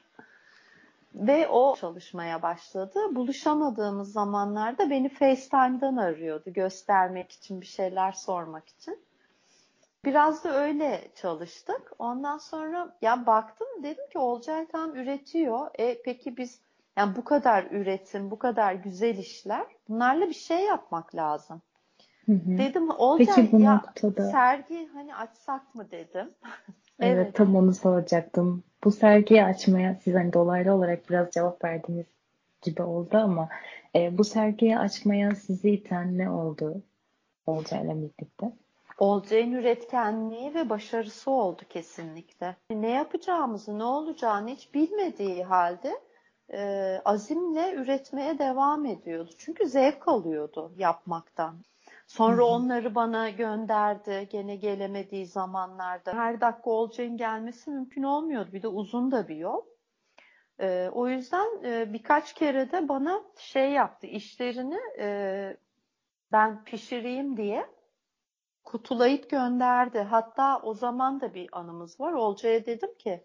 Ve 1.14 1.48
o 1.48 1.76
çalışmaya 1.76 2.42
başladı. 2.42 2.98
Buluşamadığımız 3.14 4.12
zamanlarda 4.12 4.90
beni 4.90 5.08
FaceTime'dan 5.08 5.96
arıyordu 5.96 6.52
göstermek 6.52 7.32
için, 7.32 7.60
bir 7.60 7.66
şeyler 7.66 8.12
sormak 8.12 8.68
için. 8.68 8.98
Biraz 10.04 10.44
da 10.44 10.54
öyle 10.54 11.08
çalıştık. 11.14 11.92
Ondan 11.98 12.38
sonra 12.38 12.96
ya 13.02 13.26
baktım 13.26 13.68
dedim 13.82 14.08
ki 14.12 14.18
Olcay 14.18 14.66
tam 14.66 14.96
üretiyor. 14.96 15.70
E 15.74 16.02
peki 16.02 16.36
biz 16.36 16.60
yani 16.96 17.16
bu 17.16 17.24
kadar 17.24 17.64
üretim, 17.70 18.30
bu 18.30 18.38
kadar 18.38 18.72
güzel 18.74 19.18
işler 19.18 19.66
bunlarla 19.88 20.28
bir 20.28 20.34
şey 20.34 20.64
yapmak 20.64 21.14
lazım. 21.14 21.62
Hı 22.26 22.32
hı. 22.32 22.58
Dedim 22.58 22.90
Olcay 22.90 23.26
Peki 23.26 23.52
bu 23.52 23.60
ya 23.60 23.74
noktada... 23.74 24.30
sergi 24.30 24.88
hani 24.92 25.16
açsak 25.16 25.74
mı 25.74 25.90
dedim. 25.90 26.30
evet, 27.02 27.16
evet 27.16 27.34
tam 27.34 27.56
onu 27.56 27.74
soracaktım. 27.74 28.64
Bu 28.84 28.90
sergiyi 28.90 29.44
açmaya 29.44 29.94
siz 29.94 30.14
hani 30.14 30.32
dolaylı 30.32 30.74
olarak 30.74 31.10
biraz 31.10 31.30
cevap 31.30 31.64
verdiğiniz 31.64 32.06
gibi 32.62 32.82
oldu 32.82 33.16
ama 33.16 33.48
e, 33.96 34.18
bu 34.18 34.24
sergiyi 34.24 34.78
açmaya 34.78 35.34
sizi 35.34 35.70
iten 35.70 36.18
ne 36.18 36.30
oldu 36.30 36.82
Olcay'la 37.46 37.96
birlikte? 37.96 38.52
Olcay'ın 38.98 39.52
üretkenliği 39.52 40.54
ve 40.54 40.70
başarısı 40.70 41.30
oldu 41.30 41.62
kesinlikle. 41.68 42.56
Ne 42.70 42.90
yapacağımızı, 42.90 43.78
ne 43.78 43.84
olacağını 43.84 44.50
hiç 44.50 44.74
bilmediği 44.74 45.44
halde 45.44 46.00
e, 46.52 47.00
azimle 47.04 47.72
üretmeye 47.74 48.38
devam 48.38 48.86
ediyordu. 48.86 49.30
Çünkü 49.38 49.68
zevk 49.68 50.08
alıyordu 50.08 50.72
yapmaktan. 50.76 51.56
Sonra 52.06 52.44
onları 52.44 52.94
bana 52.94 53.30
gönderdi 53.30 54.28
gene 54.30 54.56
gelemediği 54.56 55.26
zamanlarda. 55.26 56.12
Her 56.12 56.40
dakika 56.40 56.70
Olcay'ın 56.70 57.16
gelmesi 57.16 57.70
mümkün 57.70 58.02
olmuyordu. 58.02 58.52
Bir 58.52 58.62
de 58.62 58.68
uzun 58.68 59.10
da 59.10 59.28
bir 59.28 59.36
yol. 59.36 59.62
Ee, 60.60 60.90
o 60.92 61.08
yüzden 61.08 61.64
e, 61.64 61.92
birkaç 61.92 62.32
kere 62.32 62.72
de 62.72 62.88
bana 62.88 63.22
şey 63.38 63.70
yaptı. 63.70 64.06
işlerini 64.06 64.78
e, 64.98 65.56
ben 66.32 66.64
pişireyim 66.64 67.36
diye 67.36 67.66
kutulayıp 68.64 69.30
gönderdi. 69.30 69.98
Hatta 69.98 70.60
o 70.62 70.74
zaman 70.74 71.20
da 71.20 71.34
bir 71.34 71.48
anımız 71.52 72.00
var. 72.00 72.12
Olcay'a 72.12 72.66
dedim 72.66 72.94
ki 72.98 73.24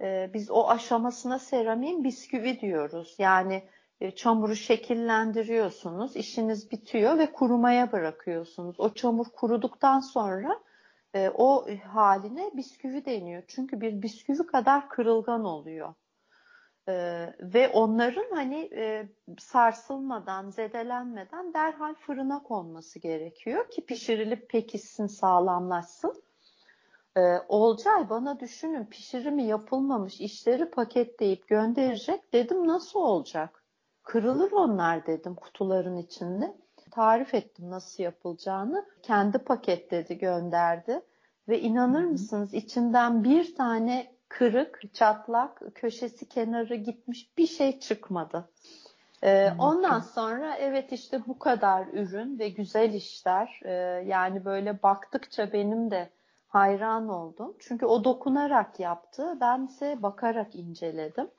e, 0.00 0.30
biz 0.34 0.50
o 0.50 0.68
aşamasına 0.68 1.38
seramin 1.38 2.04
bisküvi 2.04 2.60
diyoruz. 2.60 3.14
Yani 3.18 3.54
e, 3.54 3.73
çamuru 4.16 4.56
şekillendiriyorsunuz, 4.56 6.16
işiniz 6.16 6.70
bitiyor 6.70 7.18
ve 7.18 7.32
kurumaya 7.32 7.92
bırakıyorsunuz. 7.92 8.80
O 8.80 8.94
çamur 8.94 9.26
kuruduktan 9.26 10.00
sonra 10.00 10.60
e, 11.14 11.28
o 11.28 11.66
haline 11.92 12.50
bisküvi 12.56 13.04
deniyor. 13.04 13.42
Çünkü 13.48 13.80
bir 13.80 14.02
bisküvi 14.02 14.46
kadar 14.46 14.88
kırılgan 14.88 15.44
oluyor. 15.44 15.94
Ee, 16.88 17.34
ve 17.40 17.68
onların 17.68 18.34
hani 18.34 18.70
e, 18.74 19.08
sarsılmadan, 19.38 20.50
zedelenmeden 20.50 21.54
derhal 21.54 21.94
fırına 21.94 22.42
konması 22.42 22.98
gerekiyor 22.98 23.70
ki 23.70 23.86
pişirilip 23.86 24.50
pekişsin, 24.50 25.06
sağlamlaşsın. 25.06 26.22
Ee, 27.16 27.20
Olcay 27.48 28.10
bana 28.10 28.40
düşünün 28.40 28.84
pişirimi 28.86 29.44
yapılmamış 29.44 30.20
işleri 30.20 30.70
paketleyip 30.70 31.48
gönderecek. 31.48 32.32
Dedim 32.32 32.66
nasıl 32.66 33.00
olacak? 33.00 33.63
Kırılır 34.04 34.52
onlar 34.52 35.06
dedim 35.06 35.34
kutuların 35.34 35.96
içinde. 35.96 36.54
Tarif 36.90 37.34
ettim 37.34 37.70
nasıl 37.70 38.02
yapılacağını. 38.02 38.86
Kendi 39.02 39.38
paketledi 39.38 40.18
gönderdi. 40.18 41.00
Ve 41.48 41.60
inanır 41.60 42.04
mısınız 42.04 42.54
içinden 42.54 43.24
bir 43.24 43.54
tane 43.54 44.14
kırık, 44.28 44.94
çatlak, 44.94 45.62
köşesi 45.74 46.28
kenarı 46.28 46.74
gitmiş 46.74 47.38
bir 47.38 47.46
şey 47.46 47.80
çıkmadı. 47.80 48.48
Ee, 49.22 49.52
ondan 49.58 50.00
sonra 50.00 50.56
evet 50.56 50.92
işte 50.92 51.22
bu 51.26 51.38
kadar 51.38 51.86
ürün 51.92 52.38
ve 52.38 52.48
güzel 52.48 52.94
işler. 52.94 53.60
Ee, 53.64 53.72
yani 54.06 54.44
böyle 54.44 54.82
baktıkça 54.82 55.52
benim 55.52 55.90
de 55.90 56.10
hayran 56.48 57.08
oldum. 57.08 57.56
Çünkü 57.58 57.86
o 57.86 58.04
dokunarak 58.04 58.80
yaptı. 58.80 59.38
Bense 59.40 60.02
bakarak 60.02 60.54
inceledim. 60.54 61.30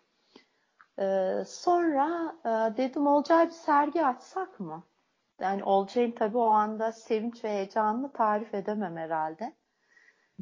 Ee, 0.99 1.43
sonra 1.47 2.35
e, 2.45 2.77
dedim 2.77 3.07
Olcay 3.07 3.45
bir 3.45 3.51
sergi 3.51 4.05
açsak 4.05 4.59
mı? 4.59 4.83
Yani 5.39 5.63
Olcay'ın 5.63 6.11
tabii 6.11 6.37
o 6.37 6.45
anda 6.45 6.91
sevinç 6.91 7.43
ve 7.43 7.49
heyecanını 7.49 8.13
tarif 8.13 8.53
edemem 8.53 8.97
herhalde. 8.97 9.53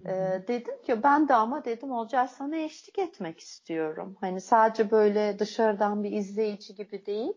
Ee, 0.05 0.43
dedim 0.47 0.81
ki 0.81 1.03
ben 1.03 1.27
de 1.27 1.33
ama 1.33 1.65
dedim 1.65 1.91
Olcay 1.91 2.27
sana 2.27 2.55
eşlik 2.55 2.99
etmek 2.99 3.39
istiyorum. 3.39 4.17
Hani 4.21 4.41
sadece 4.41 4.91
böyle 4.91 5.39
dışarıdan 5.39 6.03
bir 6.03 6.11
izleyici 6.11 6.75
gibi 6.75 7.05
değil. 7.05 7.33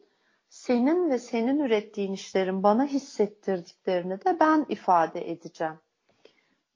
Senin 0.49 1.11
ve 1.11 1.19
senin 1.19 1.59
ürettiğin 1.59 2.13
işlerin 2.13 2.63
bana 2.63 2.85
hissettirdiklerini 2.85 4.25
de 4.25 4.41
ben 4.41 4.67
ifade 4.69 5.31
edeceğim. 5.31 5.79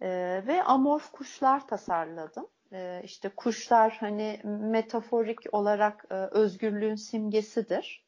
Ee, 0.03 0.43
ve 0.47 0.63
amorf 0.63 1.13
kuşlar 1.13 1.67
tasarladım. 1.67 2.47
Ee, 2.73 3.01
işte 3.05 3.29
kuşlar 3.29 3.97
hani 4.01 4.41
metaforik 4.45 5.39
olarak 5.53 6.05
e, 6.11 6.15
özgürlüğün 6.15 6.95
simgesidir. 6.95 8.05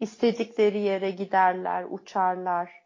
İstedikleri 0.00 0.78
yere 0.78 1.10
giderler, 1.10 1.86
uçarlar. 1.90 2.84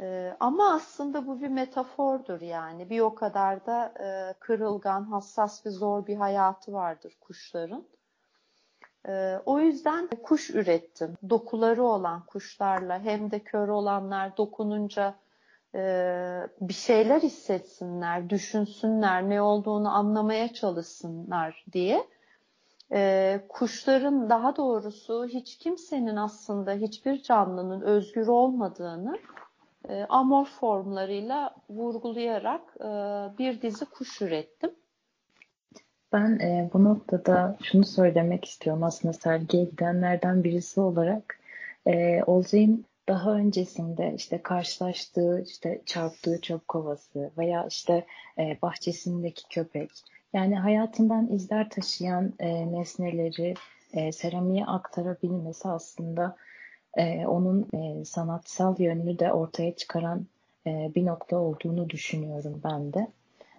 Ee, 0.00 0.36
ama 0.40 0.74
aslında 0.74 1.26
bu 1.26 1.40
bir 1.40 1.48
metafordur 1.48 2.40
yani. 2.40 2.90
Bir 2.90 3.00
o 3.00 3.14
kadar 3.14 3.66
da 3.66 3.94
e, 4.00 4.34
kırılgan, 4.40 5.04
hassas 5.04 5.66
ve 5.66 5.70
zor 5.70 6.06
bir 6.06 6.16
hayatı 6.16 6.72
vardır 6.72 7.16
kuşların. 7.20 7.84
Ee, 9.08 9.38
o 9.46 9.60
yüzden 9.60 10.06
kuş 10.06 10.50
ürettim. 10.50 11.16
Dokuları 11.30 11.82
olan 11.82 12.26
kuşlarla 12.26 13.00
hem 13.00 13.30
de 13.30 13.38
kör 13.38 13.68
olanlar 13.68 14.36
dokununca 14.36 15.14
e, 15.74 15.80
bir 16.60 16.74
şeyler 16.74 17.20
hissetsinler, 17.20 18.30
düşünsünler, 18.30 19.30
ne 19.30 19.42
olduğunu 19.42 19.88
anlamaya 19.88 20.52
çalışsınlar 20.52 21.64
diye. 21.72 22.06
E, 22.92 23.40
kuşların 23.48 24.30
daha 24.30 24.56
doğrusu 24.56 25.26
hiç 25.26 25.58
kimsenin 25.58 26.16
aslında 26.16 26.72
hiçbir 26.72 27.22
canlının 27.22 27.80
özgür 27.80 28.26
olmadığını 28.26 29.18
e, 29.88 30.06
amor 30.08 30.46
formlarıyla 30.46 31.54
vurgulayarak 31.70 32.62
e, 32.80 32.88
bir 33.38 33.62
dizi 33.62 33.84
kuş 33.84 34.22
ürettim. 34.22 34.70
Ben 36.12 36.38
e, 36.38 36.70
bu 36.72 36.84
noktada 36.84 37.56
şunu 37.62 37.84
söylemek 37.84 38.44
istiyorum 38.44 38.82
aslında 38.82 39.12
sergiye 39.12 39.64
gidenlerden 39.64 40.44
birisi 40.44 40.80
olarak. 40.80 41.40
E, 41.86 42.22
Olcay'ın 42.26 42.84
daha 43.08 43.32
öncesinde 43.32 44.14
işte 44.16 44.42
karşılaştığı 44.42 45.44
işte 45.46 45.82
çarptığı 45.86 46.40
çöp 46.40 46.68
kovası 46.68 47.30
veya 47.38 47.66
işte 47.66 48.06
e, 48.38 48.58
bahçesindeki 48.62 49.48
köpek 49.48 49.90
yani 50.32 50.58
hayatından 50.58 51.32
izler 51.32 51.70
taşıyan 51.70 52.32
e, 52.38 52.72
nesneleri 52.72 53.54
e, 53.92 54.12
seramiğe 54.12 54.64
aktarabilmesi 54.66 55.68
aslında 55.68 56.36
e, 56.96 57.26
onun 57.26 57.68
e, 57.74 58.04
sanatsal 58.04 58.80
yönünü 58.80 59.18
de 59.18 59.32
ortaya 59.32 59.76
çıkaran 59.76 60.26
e, 60.66 60.90
bir 60.94 61.06
nokta 61.06 61.36
olduğunu 61.36 61.90
düşünüyorum 61.90 62.60
ben 62.64 62.92
de. 62.92 63.08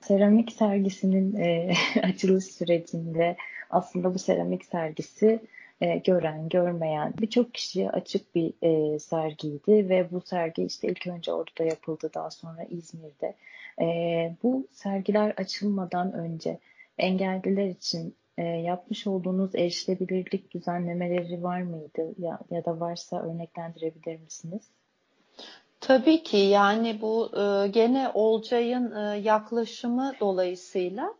Seramik 0.01 0.51
sergisinin 0.51 1.35
e, 1.35 1.73
açılış 2.03 2.45
sürecinde 2.45 3.37
aslında 3.69 4.13
bu 4.13 4.19
seramik 4.19 4.65
sergisi 4.65 5.39
e, 5.81 5.97
gören, 5.97 6.49
görmeyen 6.49 7.13
birçok 7.21 7.53
kişiye 7.53 7.89
açık 7.89 8.35
bir 8.35 8.53
e, 8.61 8.99
sergiydi 8.99 9.89
ve 9.89 10.11
bu 10.11 10.21
sergi 10.21 10.63
işte 10.63 10.87
ilk 10.87 11.07
önce 11.07 11.33
orada 11.33 11.63
yapıldı 11.63 12.09
daha 12.13 12.31
sonra 12.31 12.63
İzmir'de. 12.63 13.35
E, 13.81 13.85
bu 14.43 14.67
sergiler 14.71 15.33
açılmadan 15.37 16.13
önce 16.13 16.59
engelliler 16.97 17.67
için 17.67 18.15
e, 18.37 18.43
yapmış 18.43 19.07
olduğunuz 19.07 19.55
erişilebilirlik 19.55 20.53
düzenlemeleri 20.53 21.43
var 21.43 21.61
mıydı 21.61 22.13
ya, 22.17 22.39
ya 22.51 22.65
da 22.65 22.79
varsa 22.79 23.21
örneklendirebilir 23.21 24.19
misiniz? 24.19 24.61
Tabii 25.79 26.23
ki 26.23 26.37
yani 26.37 27.01
bu 27.01 27.31
e, 27.37 27.67
gene 27.67 28.09
Olcay'ın 28.13 28.95
e, 28.95 29.17
yaklaşımı 29.17 30.13
dolayısıyla 30.19 31.13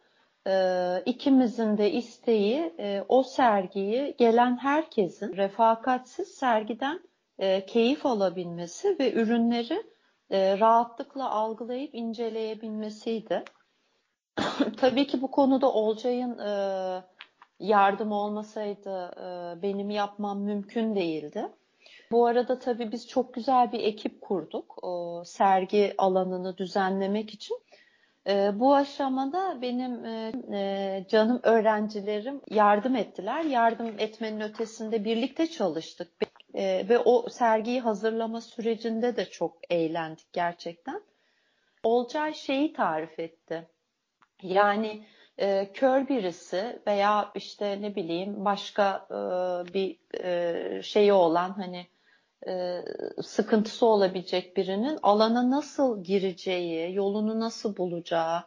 e, 0.47 1.03
ikimizin 1.05 1.77
de 1.77 1.91
isteği 1.91 2.73
e, 2.79 3.03
o 3.07 3.23
sergiyi 3.23 4.15
gelen 4.17 4.57
herkesin 4.57 5.37
refakatsiz 5.37 6.27
sergiden 6.27 6.99
e, 7.39 7.65
keyif 7.65 8.05
alabilmesi 8.05 8.99
ve 8.99 9.13
ürünleri 9.13 9.83
e, 10.29 10.59
rahatlıkla 10.59 11.29
algılayıp 11.29 11.95
inceleyebilmesiydi. 11.95 13.43
Tabii 14.77 15.07
ki 15.07 15.21
bu 15.21 15.31
konuda 15.31 15.73
Olcay'ın 15.73 16.37
e, 16.37 16.51
yardım 17.59 18.11
olmasaydı 18.11 19.11
e, 19.17 19.61
benim 19.61 19.89
yapmam 19.89 20.39
mümkün 20.39 20.95
değildi. 20.95 21.47
Bu 22.11 22.25
arada 22.25 22.59
tabii 22.59 22.91
biz 22.91 23.07
çok 23.07 23.33
güzel 23.33 23.71
bir 23.71 23.79
ekip 23.79 24.21
kurduk 24.21 24.83
o 24.83 25.23
sergi 25.25 25.93
alanını 25.97 26.57
düzenlemek 26.57 27.33
için. 27.33 27.57
E, 28.27 28.59
bu 28.59 28.75
aşamada 28.75 29.61
benim 29.61 30.05
e, 30.05 30.31
e, 30.53 31.05
canım 31.09 31.39
öğrencilerim 31.43 32.41
yardım 32.49 32.95
ettiler. 32.95 33.43
Yardım 33.43 33.95
etmenin 33.99 34.41
ötesinde 34.41 35.05
birlikte 35.05 35.47
çalıştık 35.47 36.11
e, 36.53 36.89
ve 36.89 36.99
o 36.99 37.29
sergiyi 37.29 37.81
hazırlama 37.81 38.41
sürecinde 38.41 39.15
de 39.15 39.25
çok 39.25 39.57
eğlendik 39.69 40.33
gerçekten. 40.33 41.01
Olcay 41.83 42.33
şeyi 42.33 42.73
tarif 42.73 43.19
etti. 43.19 43.67
Yani 44.43 45.05
e, 45.37 45.71
kör 45.73 46.07
birisi 46.07 46.79
veya 46.87 47.31
işte 47.35 47.81
ne 47.81 47.95
bileyim 47.95 48.45
başka 48.45 49.07
e, 49.09 49.15
bir 49.73 49.97
e, 50.23 50.83
şeyi 50.83 51.13
olan 51.13 51.49
hani 51.49 51.87
e, 52.47 52.81
sıkıntısı 53.23 53.85
olabilecek 53.85 54.57
birinin 54.57 54.99
alana 55.03 55.49
nasıl 55.51 56.03
gireceği, 56.03 56.95
yolunu 56.95 57.39
nasıl 57.39 57.77
bulacağı, 57.77 58.43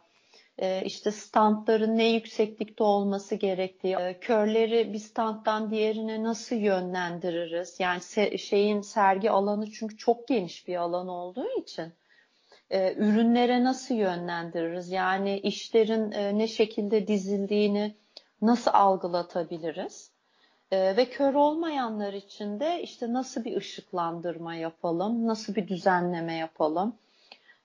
e, 0.57 0.81
işte 0.85 1.11
standların 1.11 1.97
ne 1.97 2.09
yükseklikte 2.09 2.83
olması 2.83 3.35
gerektiği, 3.35 3.95
e, 3.95 4.19
körleri 4.19 4.93
bir 4.93 4.99
standdan 4.99 5.71
diğerine 5.71 6.23
nasıl 6.23 6.55
yönlendiririz? 6.55 7.79
Yani 7.79 8.01
şeyin 8.39 8.81
sergi 8.81 9.31
alanı 9.31 9.71
çünkü 9.71 9.97
çok 9.97 10.27
geniş 10.27 10.67
bir 10.67 10.75
alan 10.75 11.07
olduğu 11.07 11.47
için 11.61 11.93
e, 12.69 12.93
ürünlere 12.93 13.63
nasıl 13.63 13.95
yönlendiririz? 13.95 14.91
Yani 14.91 15.39
işlerin 15.39 16.11
ne 16.39 16.47
şekilde 16.47 17.07
dizildiğini 17.07 17.95
nasıl 18.41 18.71
algılatabiliriz? 18.73 20.14
E, 20.75 20.97
ve 20.97 21.09
kör 21.09 21.33
olmayanlar 21.33 22.13
için 22.13 22.59
de 22.59 22.81
işte 22.81 23.13
nasıl 23.13 23.45
bir 23.45 23.57
ışıklandırma 23.57 24.55
yapalım, 24.55 25.27
nasıl 25.27 25.55
bir 25.55 25.67
düzenleme 25.67 26.33
yapalım? 26.33 26.95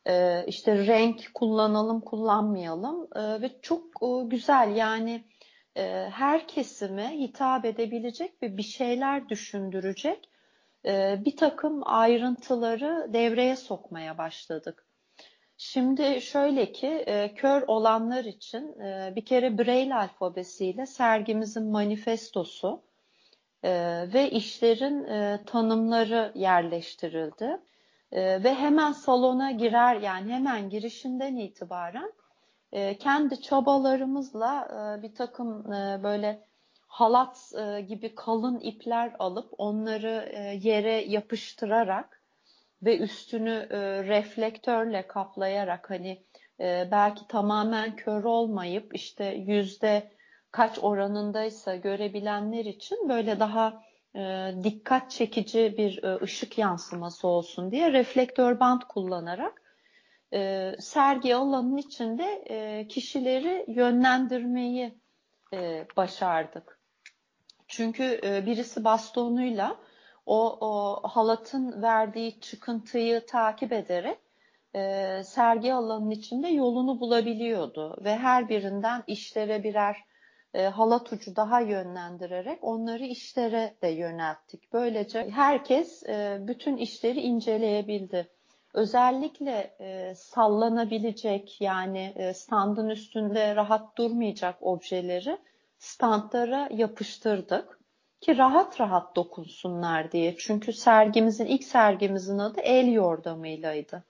E, 0.07 0.45
işte 0.47 0.87
renk 0.87 1.35
kullanalım, 1.35 2.01
kullanmayalım 2.01 3.09
e, 3.17 3.43
ve 3.43 3.51
çok 3.63 3.85
e, 4.03 4.07
güzel 4.25 4.77
yani 4.77 5.25
e, 5.77 6.09
her 6.13 6.49
kesime 6.49 7.11
hitap 7.19 7.65
edebilecek 7.65 8.43
ve 8.43 8.57
bir 8.57 8.63
şeyler 8.63 9.29
düşündürecek 9.29 10.29
e, 10.87 11.25
bir 11.25 11.37
takım 11.37 11.83
ayrıntıları 11.85 13.11
devreye 13.13 13.57
sokmaya 13.57 14.19
başladık. 14.19 14.87
Şimdi 15.57 16.21
şöyle 16.21 16.73
ki 16.73 16.87
e, 16.87 17.35
kör 17.35 17.63
olanlar 17.63 18.25
için 18.25 18.81
e, 18.81 19.13
bir 19.17 19.25
kere 19.25 19.59
Braille 19.59 19.95
alfabesiyle 19.95 20.87
sergimizin 20.87 21.71
manifestosu 21.71 22.90
e, 23.63 23.71
ve 24.15 24.31
işlerin 24.31 25.05
e, 25.05 25.41
tanımları 25.47 26.33
yerleştirildi. 26.35 27.61
E, 28.13 28.45
ve 28.45 28.55
hemen 28.55 28.93
salona 28.93 29.51
girer 29.51 29.97
yani 29.97 30.33
hemen 30.33 30.71
girişinden 30.71 31.37
itibaren 31.37 32.13
e, 32.73 32.99
kendi 32.99 33.41
çabalarımızla 33.41 34.69
e, 34.99 35.03
bir 35.03 35.15
takım 35.15 35.73
e, 35.73 36.03
böyle 36.03 36.45
halat 36.87 37.53
e, 37.59 37.81
gibi 37.81 38.15
kalın 38.15 38.61
ipler 38.61 39.13
alıp 39.19 39.55
onları 39.59 40.29
e, 40.33 40.39
yere 40.69 40.93
yapıştırarak 40.93 42.23
ve 42.83 42.99
üstünü 42.99 43.69
e, 43.71 44.05
reflektörle 44.05 45.07
kaplayarak 45.07 45.91
hani 45.91 46.23
e, 46.61 46.89
belki 46.91 47.27
tamamen 47.29 47.97
kör 47.97 48.25
olmayıp 48.25 48.95
işte 48.95 49.25
yüzde 49.25 50.11
kaç 50.53 50.79
oranındaysa 50.83 51.77
görebilenler 51.77 52.65
için 52.65 53.09
böyle 53.09 53.41
daha 53.41 53.83
e, 54.17 54.55
dikkat 54.65 55.11
çekici 55.11 55.75
bir 55.79 56.03
e, 56.03 56.23
ışık 56.23 56.59
yansıması 56.59 57.29
olsun 57.29 57.71
diye 57.71 57.93
reflektör 57.93 58.61
bant 58.61 58.85
kullanarak 58.85 59.63
e, 60.33 60.73
sergi 60.81 61.35
alanının 61.35 61.77
içinde 61.77 62.45
e, 62.51 62.89
kişileri 62.89 63.65
yönlendirmeyi 63.69 64.95
e, 65.53 65.87
başardık. 65.97 66.81
Çünkü 67.69 68.21
e, 68.25 68.47
birisi 68.47 68.85
bastonuyla 68.85 69.77
o, 70.27 70.59
o 70.61 71.01
halatın 71.09 71.83
verdiği 71.83 72.41
çıkıntıyı 72.41 73.27
takip 73.27 73.73
ederek 73.73 74.19
e, 74.75 75.23
sergi 75.25 75.75
alanının 75.75 76.11
içinde 76.11 76.49
yolunu 76.49 77.01
bulabiliyordu 77.01 77.97
ve 78.05 78.17
her 78.17 78.49
birinden 78.49 79.03
işlere 79.07 79.65
birer 79.65 80.10
e, 80.55 80.63
halat 80.63 81.13
ucu 81.13 81.37
daha 81.37 81.61
yönlendirerek 81.61 82.65
onları 82.65 83.05
işlere 83.05 83.75
de 83.83 83.89
yönelttik. 83.89 84.73
Böylece 84.73 85.31
herkes 85.31 86.03
e, 86.03 86.39
bütün 86.41 86.77
işleri 86.77 87.21
inceleyebildi. 87.21 88.29
Özellikle 88.75 89.77
e, 89.81 90.15
sallanabilecek 90.15 91.61
yani 91.61 92.13
e, 92.17 92.35
standın 92.35 92.89
üstünde 92.89 93.57
rahat 93.57 93.97
durmayacak 93.99 94.63
objeleri 94.63 95.39
standlara 95.79 96.69
yapıştırdık 96.73 97.81
ki 98.21 98.39
rahat 98.39 98.81
rahat 98.81 99.17
dokunsunlar 99.17 100.13
diye. 100.13 100.37
Çünkü 100.37 100.73
sergimizin 100.73 101.47
ilk 101.47 101.65
sergimizin 101.65 102.39
adı 102.39 102.61
el 102.61 102.93
yordamıylaydı. 102.93 104.05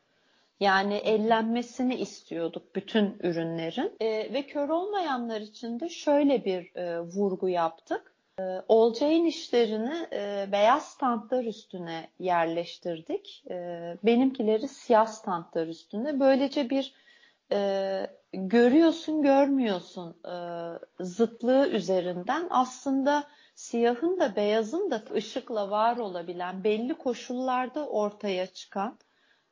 Yani 0.60 0.94
ellenmesini 0.94 1.94
istiyorduk 1.94 2.74
bütün 2.76 3.16
ürünlerin. 3.22 3.92
E, 4.00 4.32
ve 4.32 4.46
kör 4.46 4.68
olmayanlar 4.68 5.40
için 5.40 5.80
de 5.80 5.88
şöyle 5.88 6.44
bir 6.44 6.76
e, 6.76 7.00
vurgu 7.00 7.48
yaptık. 7.48 8.14
E, 8.40 8.42
Olcay'ın 8.68 9.24
işlerini 9.24 10.06
e, 10.12 10.48
beyaz 10.52 10.82
standlar 10.82 11.44
üstüne 11.44 12.08
yerleştirdik. 12.18 13.44
E, 13.50 13.56
benimkileri 14.02 14.68
siyah 14.68 15.06
standlar 15.06 15.66
üstüne. 15.66 16.20
Böylece 16.20 16.70
bir 16.70 16.94
e, 17.52 18.06
görüyorsun 18.32 19.22
görmüyorsun 19.22 20.16
e, 20.24 20.34
zıtlığı 21.04 21.68
üzerinden 21.68 22.46
aslında 22.50 23.24
siyahın 23.54 24.20
da 24.20 24.36
beyazın 24.36 24.90
da 24.90 25.02
ışıkla 25.14 25.70
var 25.70 25.96
olabilen 25.96 26.64
belli 26.64 26.94
koşullarda 26.94 27.88
ortaya 27.88 28.46
çıkan 28.46 28.98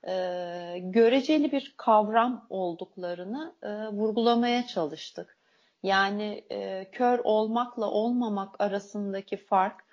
e, 0.07 0.79
göreceli 0.79 1.53
bir 1.53 1.75
kavram 1.77 2.47
olduklarını 2.51 3.55
e, 3.63 3.69
vurgulamaya 3.69 4.67
çalıştık. 4.67 5.37
Yani 5.83 6.45
e, 6.51 6.91
kör 6.93 7.19
olmakla 7.25 7.91
olmamak 7.91 8.61
arasındaki 8.61 9.37
fark 9.37 9.85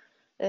e, 0.41 0.47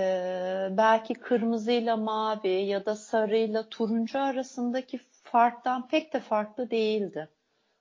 belki 0.71 1.15
kırmızıyla 1.15 1.97
mavi 1.97 2.49
ya 2.49 2.87
da 2.87 2.97
sarıyla 2.97 3.69
turuncu 3.69 4.21
arasındaki 4.21 5.01
farktan 5.23 5.89
pek 5.89 6.13
de 6.13 6.21
farklı 6.21 6.71
değildi. 6.71 7.29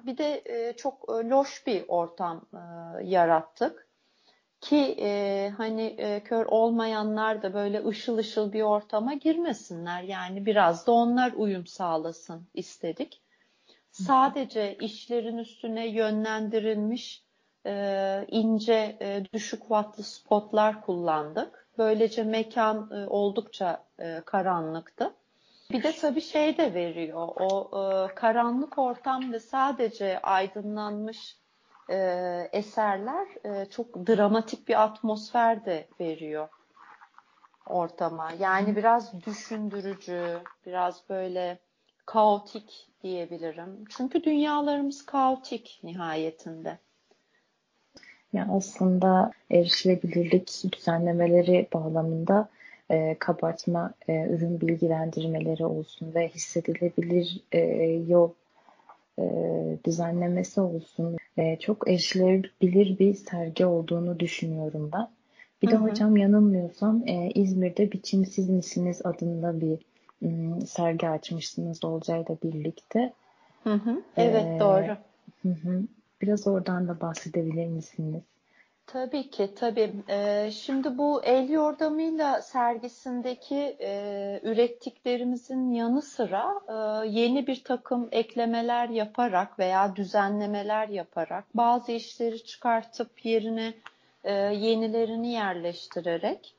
Bir 0.06 0.18
de 0.18 0.42
e, 0.46 0.74
çok 0.74 1.10
e, 1.10 1.30
loş 1.30 1.68
bir 1.68 1.86
ortam 1.88 2.46
e, 2.54 2.58
yarattık 3.04 3.85
ki 4.66 4.96
e, 5.00 5.52
hani 5.58 5.96
e, 5.98 6.24
kör 6.24 6.46
olmayanlar 6.46 7.44
da 7.44 7.54
böyle 7.54 7.86
ışıl 7.88 8.18
ışıl 8.18 8.54
bir 8.54 8.62
ortama 8.62 9.14
girmesinler. 9.14 10.04
Yani 10.04 10.46
biraz 10.46 10.88
da 10.88 10.92
onlar 10.92 11.32
uyum 11.36 11.68
sağlasın 11.68 12.48
istedik. 12.54 13.22
Sadece 13.92 14.76
işlerin 14.76 15.38
üstüne 15.38 15.88
yönlendirilmiş 15.88 17.24
e, 17.66 18.26
ince 18.28 18.98
e, 19.02 19.24
düşük 19.34 19.60
wattlı 19.60 20.04
spotlar 20.04 20.82
kullandık. 20.82 21.68
Böylece 21.78 22.24
mekan 22.24 22.92
e, 22.92 23.08
oldukça 23.08 23.84
e, 24.00 24.22
karanlıktı. 24.26 25.14
Bir 25.72 25.84
de 25.84 25.92
tabii 26.02 26.22
şey 26.22 26.58
de 26.58 26.74
veriyor. 26.74 27.28
O 27.40 27.70
e, 27.74 28.16
karanlık 28.16 28.78
ortam 28.78 29.34
ve 29.34 29.40
sadece 29.40 30.20
aydınlanmış 30.22 31.38
e, 31.90 32.50
eserler 32.54 33.28
e, 33.44 33.66
çok 33.66 34.08
dramatik 34.08 34.68
bir 34.68 34.84
atmosfer 34.84 35.66
de 35.66 35.88
veriyor 36.00 36.48
ortama. 37.66 38.32
Yani 38.40 38.76
biraz 38.76 39.26
düşündürücü, 39.26 40.40
biraz 40.66 41.04
böyle 41.10 41.60
kaotik 42.06 42.88
diyebilirim. 43.04 43.86
Çünkü 43.90 44.24
dünyalarımız 44.24 45.06
kaotik 45.06 45.80
nihayetinde. 45.84 46.78
Ya 48.34 48.48
aslında 48.52 49.32
erişilebilirlik 49.52 50.64
düzenlemeleri 50.72 51.68
bağlamında 51.74 52.50
e, 52.92 53.16
kabartma 53.20 53.94
e, 54.08 54.26
ürün 54.26 54.62
bilgilendirmeleri 54.62 55.66
olsun 55.66 56.14
ve 56.16 56.28
hissedilebilir 56.28 57.44
e, 57.52 57.60
yol 58.08 58.30
e, 59.20 59.24
düzenlemesi 59.86 60.62
olsun 60.62 61.18
e, 61.38 61.60
çok 61.60 61.90
erişilebilir 61.90 63.00
bir 63.00 63.14
sergi 63.14 63.66
olduğunu 63.66 64.20
düşünüyorum 64.20 64.90
ben. 64.94 65.08
Bir 65.62 65.70
de 65.72 65.76
hı 65.76 65.80
hı. 65.80 65.84
hocam 65.84 66.18
yanılmıyorsam 66.18 67.04
e, 67.08 67.32
İzmir'de 67.36 67.92
Biçimsiz 67.92 68.50
Misiniz 68.50 69.02
adında 69.04 69.62
bir 69.62 69.80
m, 70.22 70.62
sergi 70.62 71.10
açmışsınız 71.10 71.86
Olcay'la 71.86 72.38
birlikte. 72.44 73.14
Hı 73.64 73.74
hı. 73.74 74.02
Evet 74.18 74.46
ee, 74.46 74.60
doğru. 74.60 74.98
Hı 75.42 75.50
hı. 75.50 75.84
Biraz 76.22 76.48
oradan 76.48 76.88
da 76.88 77.02
bahsedebilir 77.02 77.68
misiniz? 77.68 78.24
Tabii 78.88 79.30
ki, 79.30 79.56
tabii. 79.56 79.94
Ee, 80.10 80.50
şimdi 80.52 80.98
bu 80.98 81.24
el 81.24 81.50
yordamıyla 81.50 82.42
sergisindeki 82.42 83.78
e, 83.80 84.40
ürettiklerimizin 84.44 85.74
yanı 85.74 86.02
sıra 86.02 86.54
e, 86.68 87.08
yeni 87.08 87.48
bir 87.48 87.64
takım 87.64 88.10
eklemeler 88.12 88.90
yaparak 88.90 89.60
veya 89.60 89.96
düzenlemeler 89.96 90.88
yaparak 90.88 91.46
bazı 91.54 91.92
işleri 91.92 92.44
çıkartıp 92.44 93.26
yerine 93.26 93.74
e, 94.24 94.34
yenilerini 94.34 95.32
yerleştirerek 95.32 96.56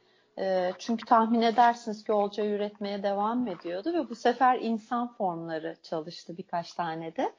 çünkü 0.78 1.04
tahmin 1.04 1.42
edersiniz 1.42 2.04
ki 2.04 2.12
Olca 2.12 2.46
üretmeye 2.46 3.02
devam 3.02 3.48
ediyordu 3.48 3.92
ve 3.94 4.10
bu 4.10 4.14
sefer 4.14 4.58
insan 4.60 5.12
formları 5.12 5.76
çalıştı 5.82 6.36
birkaç 6.38 6.72
tane 6.72 7.16
de. 7.16 7.32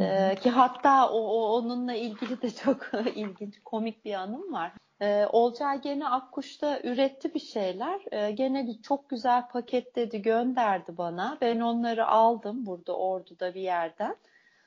Ee, 0.00 0.34
ki 0.42 0.50
hatta 0.50 1.10
o, 1.10 1.18
o 1.18 1.56
onunla 1.56 1.94
ilgili 1.94 2.42
de 2.42 2.50
çok 2.50 2.90
ilginç, 3.14 3.60
komik 3.64 4.04
bir 4.04 4.14
anım 4.14 4.52
var. 4.52 4.72
Ee, 5.00 5.26
Olcay 5.32 5.80
gene 5.80 6.08
Akkuş'ta 6.08 6.80
üretti 6.82 7.34
bir 7.34 7.40
şeyler. 7.40 8.00
Ee, 8.12 8.30
gene 8.30 8.82
çok 8.82 9.08
güzel 9.08 9.48
paketledi, 9.48 10.22
gönderdi 10.22 10.96
bana. 10.98 11.38
Ben 11.40 11.60
onları 11.60 12.06
aldım 12.06 12.66
burada 12.66 12.96
Ordu'da 12.96 13.54
bir 13.54 13.60
yerden. 13.60 14.16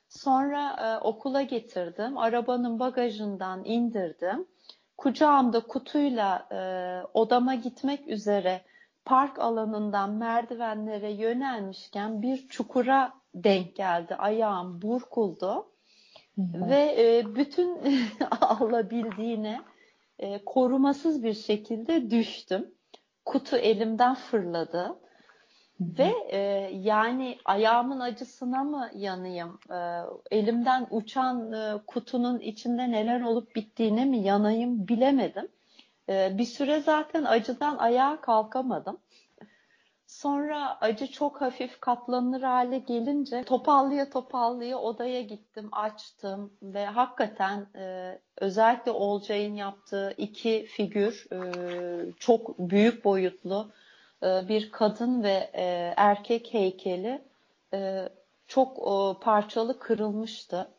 Sonra 0.09 0.75
e, 0.79 1.03
okula 1.03 1.41
getirdim. 1.41 2.17
Arabanın 2.17 2.79
bagajından 2.79 3.65
indirdim. 3.65 4.47
Kucağımda 4.97 5.59
kutuyla 5.59 6.47
e, 6.51 6.59
odama 7.13 7.55
gitmek 7.55 8.07
üzere 8.07 8.61
park 9.05 9.39
alanından 9.39 10.11
merdivenlere 10.11 11.11
yönelmişken 11.11 12.21
bir 12.21 12.47
çukura 12.47 13.13
denk 13.35 13.75
geldi. 13.75 14.15
Ayağım 14.15 14.81
burkuldu. 14.81 15.67
Hı-hı. 16.35 16.69
Ve 16.69 16.95
e, 16.99 17.35
bütün 17.35 17.79
alabildiğine 18.41 19.61
e, 20.19 20.45
korumasız 20.45 21.23
bir 21.23 21.33
şekilde 21.33 22.11
düştüm. 22.11 22.71
Kutu 23.25 23.55
elimden 23.55 24.15
fırladı. 24.15 24.83
Hı-hı. 24.83 25.97
Ve 25.99 26.13
e, 26.29 26.37
yani 26.73 27.37
ayağımın 27.45 27.99
acısına 27.99 28.63
mı 28.63 28.89
yanayım? 28.95 29.59
E, 29.71 29.99
elimden 30.31 30.87
uçan 30.89 31.53
e, 31.53 31.77
kutunun 31.87 32.39
içinde 32.39 32.91
neler 32.91 33.21
olup 33.21 33.55
bittiğine 33.55 34.05
mi 34.05 34.19
yanayım 34.19 34.87
bilemedim. 34.87 35.47
E, 36.09 36.37
bir 36.37 36.45
süre 36.45 36.79
zaten 36.79 37.23
acıdan 37.23 37.77
ayağa 37.77 38.21
kalkamadım. 38.21 38.97
Sonra 40.13 40.77
acı 40.81 41.11
çok 41.11 41.41
hafif 41.41 41.79
katlanır 41.81 42.41
hale 42.41 42.77
gelince 42.77 43.43
topallıya 43.43 44.09
topallıya 44.09 44.77
odaya 44.79 45.21
gittim, 45.21 45.69
açtım 45.71 46.53
ve 46.61 46.85
hakikaten 46.85 47.67
e, 47.75 48.19
özellikle 48.37 48.91
Olcay'ın 48.91 49.55
yaptığı 49.55 50.13
iki 50.17 50.65
figür 50.65 51.27
e, 51.31 51.39
çok 52.19 52.59
büyük 52.59 53.05
boyutlu 53.05 53.71
e, 54.23 54.47
bir 54.47 54.71
kadın 54.71 55.23
ve 55.23 55.49
e, 55.53 55.93
erkek 55.97 56.53
heykeli 56.53 57.21
e, 57.73 58.09
çok 58.47 58.77
e, 58.77 59.19
parçalı 59.19 59.79
kırılmıştı. 59.79 60.71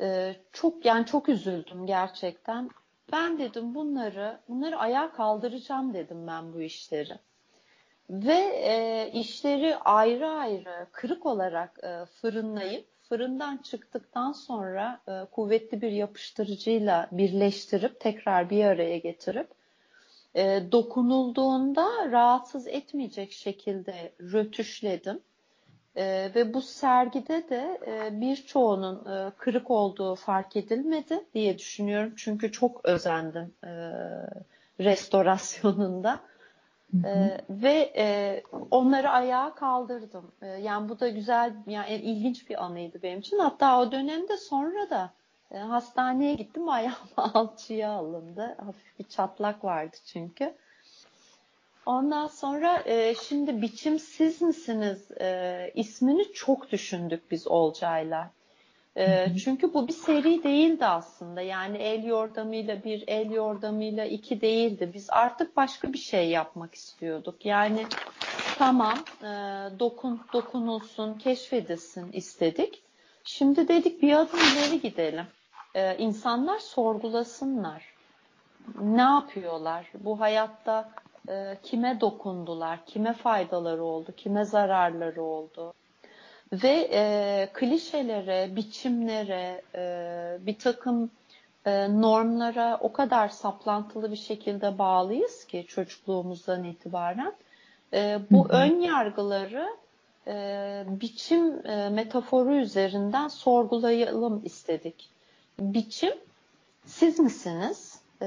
E, 0.00 0.36
çok 0.52 0.84
yani 0.84 1.06
çok 1.06 1.28
üzüldüm 1.28 1.86
gerçekten. 1.86 2.70
ben 3.12 3.38
dedim 3.38 3.74
bunları 3.74 4.40
bunları 4.48 4.78
ayağa 4.78 5.12
kaldıracağım 5.12 5.94
dedim 5.94 6.26
ben 6.26 6.52
bu 6.52 6.60
işleri. 6.60 7.18
Ve 8.10 8.60
e, 8.64 9.10
işleri 9.12 9.76
ayrı 9.76 10.28
ayrı 10.28 10.86
kırık 10.92 11.26
olarak 11.26 11.78
e, 11.82 12.04
fırınlayıp 12.04 12.86
fırından 13.08 13.56
çıktıktan 13.56 14.32
sonra 14.32 15.00
e, 15.08 15.24
kuvvetli 15.32 15.82
bir 15.82 15.92
yapıştırıcıyla 15.92 17.08
birleştirip 17.12 18.00
tekrar 18.00 18.50
bir 18.50 18.64
araya 18.64 18.98
getirip 18.98 19.48
e, 20.34 20.62
dokunulduğunda 20.72 22.10
rahatsız 22.12 22.66
etmeyecek 22.66 23.32
şekilde 23.32 24.12
rötuşledim. 24.20 25.20
E, 25.96 26.30
ve 26.34 26.54
bu 26.54 26.62
sergide 26.62 27.48
de 27.48 27.80
e, 27.86 28.20
birçoğunun 28.20 29.04
e, 29.06 29.30
kırık 29.30 29.70
olduğu 29.70 30.14
fark 30.14 30.56
edilmedi 30.56 31.24
diye 31.34 31.58
düşünüyorum. 31.58 32.12
Çünkü 32.16 32.52
çok 32.52 32.84
özendim 32.84 33.54
e, 33.64 33.70
restorasyonunda. 34.80 36.20
Ee, 37.04 37.40
ve 37.50 37.92
e, 37.96 38.42
onları 38.70 39.10
ayağa 39.10 39.54
kaldırdım. 39.54 40.32
Ee, 40.42 40.46
yani 40.46 40.88
bu 40.88 41.00
da 41.00 41.08
güzel, 41.08 41.52
yani 41.66 41.94
ilginç 41.94 42.50
bir 42.50 42.64
anıydı 42.64 43.02
benim 43.02 43.18
için. 43.18 43.38
Hatta 43.38 43.80
o 43.80 43.92
dönemde 43.92 44.36
sonra 44.36 44.90
da 44.90 45.10
e, 45.50 45.58
hastaneye 45.58 46.34
gittim, 46.34 46.68
ayağım 46.68 47.08
alçıya 47.16 47.90
alındı. 47.90 48.56
Hafif 48.64 48.98
bir 48.98 49.04
çatlak 49.04 49.64
vardı 49.64 49.96
çünkü. 50.06 50.54
Ondan 51.86 52.26
sonra 52.26 52.82
e, 52.86 53.14
şimdi 53.14 53.62
biçimsiz 53.62 54.42
misiniz 54.42 55.10
e, 55.20 55.70
ismini 55.74 56.32
çok 56.32 56.72
düşündük 56.72 57.30
biz 57.30 57.46
Olcay'la. 57.46 58.30
E, 58.96 59.36
çünkü 59.44 59.74
bu 59.74 59.88
bir 59.88 59.92
seri 59.92 60.42
değildi 60.42 60.86
aslında. 60.86 61.40
Yani 61.40 61.76
el 61.76 62.04
yordamıyla 62.04 62.84
bir, 62.84 63.04
el 63.06 63.30
yordamıyla 63.30 64.04
iki 64.04 64.40
değildi. 64.40 64.90
Biz 64.94 65.10
artık 65.10 65.56
başka 65.56 65.92
bir 65.92 65.98
şey 65.98 66.28
yapmak 66.28 66.74
istiyorduk. 66.74 67.46
Yani 67.46 67.86
tamam 68.58 68.98
e, 69.22 69.26
dokun, 69.78 70.20
dokunulsun, 70.32 71.14
keşfedilsin 71.14 72.12
istedik. 72.12 72.82
Şimdi 73.24 73.68
dedik 73.68 74.02
bir 74.02 74.12
adım 74.12 74.38
ileri 74.38 74.80
gidelim. 74.80 75.26
E, 75.74 75.96
insanlar 75.96 76.58
sorgulasınlar. 76.58 77.84
Ne 78.80 79.02
yapıyorlar? 79.02 79.92
Bu 79.94 80.20
hayatta 80.20 80.90
e, 81.28 81.58
kime 81.62 82.00
dokundular? 82.00 82.86
Kime 82.86 83.12
faydaları 83.12 83.84
oldu? 83.84 84.12
Kime 84.16 84.44
zararları 84.44 85.22
oldu? 85.22 85.74
Ve 86.52 86.88
e, 86.92 87.48
klişelere, 87.52 88.56
biçimlere, 88.56 89.62
e, 89.74 90.46
bir 90.46 90.58
takım 90.58 91.10
e, 91.66 92.00
normlara 92.00 92.78
o 92.80 92.92
kadar 92.92 93.28
saplantılı 93.28 94.10
bir 94.10 94.16
şekilde 94.16 94.78
bağlıyız 94.78 95.44
ki 95.44 95.64
çocukluğumuzdan 95.68 96.64
itibaren. 96.64 97.34
E, 97.94 98.18
bu 98.30 98.48
hı 98.48 98.52
hı. 98.52 98.56
ön 98.56 98.80
yargıları 98.80 99.68
e, 100.26 100.84
biçim 100.86 101.66
e, 101.66 101.88
metaforu 101.88 102.56
üzerinden 102.56 103.28
sorgulayalım 103.28 104.42
istedik. 104.44 105.10
Biçim, 105.60 106.14
siz 106.86 107.18
misiniz 107.18 108.00
e, 108.22 108.26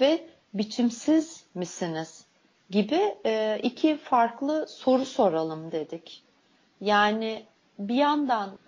ve 0.00 0.26
biçimsiz 0.54 1.44
misiniz 1.54 2.24
gibi 2.70 3.14
e, 3.26 3.60
iki 3.62 3.96
farklı 3.96 4.66
soru 4.68 5.04
soralım 5.04 5.72
dedik. 5.72 6.22
Yani 6.82 7.42
bir 7.78 7.94
yandan 7.94 8.58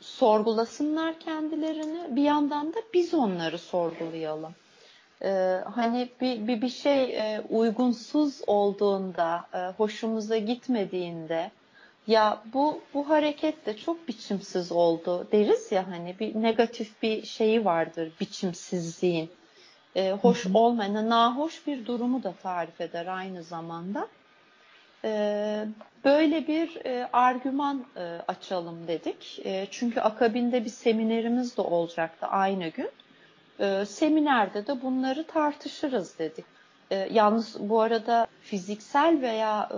sorgulasınlar 0.00 1.20
kendilerini, 1.20 2.16
bir 2.16 2.22
yandan 2.22 2.74
da 2.74 2.78
biz 2.94 3.14
onları 3.14 3.58
sorgulayalım. 3.58 4.52
Ee, 5.22 5.60
hani 5.74 6.08
bir, 6.20 6.46
bir, 6.46 6.62
bir 6.62 6.68
şey 6.68 7.02
e, 7.04 7.40
uygunsuz 7.50 8.40
olduğunda, 8.46 9.44
e, 9.54 9.58
hoşumuza 9.58 10.36
gitmediğinde, 10.36 11.50
ya 12.06 12.42
bu 12.52 12.80
bu 12.94 13.08
hareket 13.08 13.66
de 13.66 13.76
çok 13.76 14.08
biçimsiz 14.08 14.72
oldu 14.72 15.28
deriz 15.32 15.72
ya 15.72 15.90
hani 15.90 16.16
bir 16.20 16.42
negatif 16.42 17.02
bir 17.02 17.26
şeyi 17.26 17.64
vardır 17.64 18.12
biçimsizliğin. 18.20 19.30
E, 19.96 20.12
hoş 20.12 20.46
olmayan, 20.54 21.10
nahoş 21.10 21.66
bir 21.66 21.86
durumu 21.86 22.22
da 22.22 22.34
tarif 22.42 22.80
eder 22.80 23.06
aynı 23.06 23.42
zamanda. 23.42 24.08
Ee, 25.04 25.66
böyle 26.04 26.46
bir 26.46 26.86
e, 26.86 27.08
argüman 27.12 27.84
e, 27.96 28.00
açalım 28.28 28.86
dedik. 28.88 29.40
E, 29.44 29.66
çünkü 29.70 30.00
akabinde 30.00 30.64
bir 30.64 30.70
seminerimiz 30.70 31.56
de 31.56 31.62
olacaktı 31.62 32.26
aynı 32.26 32.68
gün. 32.68 32.90
Seminerde 33.84 34.66
de 34.66 34.82
bunları 34.82 35.26
tartışırız 35.26 36.18
dedik. 36.18 36.44
Yalnız 37.10 37.56
bu 37.60 37.80
arada 37.80 38.26
fiziksel 38.42 39.20
veya 39.22 39.68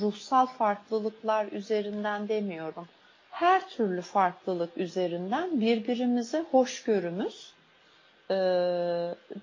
ruhsal 0.00 0.46
farklılıklar 0.46 1.46
üzerinden 1.52 2.28
demiyorum. 2.28 2.88
Her 3.30 3.68
türlü 3.68 4.02
farklılık 4.02 4.76
üzerinden 4.76 5.60
birbirimize 5.60 6.44
hoşgörümüz 6.50 7.52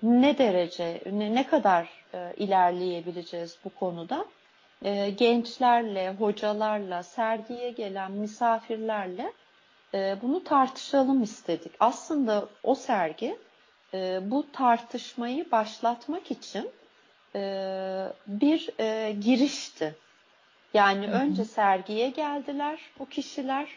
ne 0.02 0.38
derece, 0.38 1.00
ne 1.12 1.46
kadar 1.46 1.88
ilerleyebileceğiz 2.36 3.58
bu 3.64 3.70
konuda 3.70 4.24
e, 4.84 5.10
gençlerle, 5.10 6.10
hocalarla, 6.10 7.02
sergiye 7.02 7.70
gelen 7.70 8.12
misafirlerle 8.12 9.32
e, 9.94 10.16
bunu 10.22 10.44
tartışalım 10.44 11.22
istedik. 11.22 11.72
Aslında 11.80 12.48
o 12.62 12.74
sergi 12.74 13.38
e, 13.94 14.20
bu 14.30 14.52
tartışmayı 14.52 15.50
başlatmak 15.50 16.30
için 16.30 16.70
e, 17.34 17.40
bir 18.26 18.70
e, 18.80 19.12
girişti. 19.12 19.94
Yani 20.74 21.06
hı 21.06 21.10
hı. 21.10 21.16
önce 21.16 21.44
sergiye 21.44 22.10
geldiler 22.10 22.80
bu 22.98 23.08
kişiler, 23.08 23.68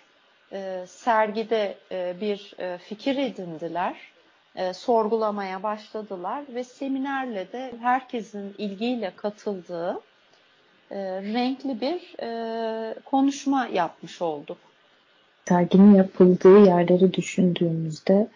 e, 0.51 0.85
sergide 0.87 1.77
e, 1.91 2.15
bir 2.21 2.53
e, 2.59 2.77
fikir 2.77 3.17
edindiler, 3.17 3.95
e, 4.55 4.73
sorgulamaya 4.73 5.63
başladılar 5.63 6.43
ve 6.49 6.63
seminerle 6.63 7.51
de 7.51 7.73
herkesin 7.81 8.55
ilgiyle 8.57 9.13
katıldığı 9.15 10.01
e, 10.91 10.97
renkli 11.21 11.81
bir 11.81 12.23
e, 12.23 12.95
konuşma 13.05 13.67
yapmış 13.67 14.21
olduk. 14.21 14.57
Serginin 15.47 15.95
yapıldığı 15.95 16.65
yerleri 16.65 17.13
düşündüğümüzde 17.13 18.27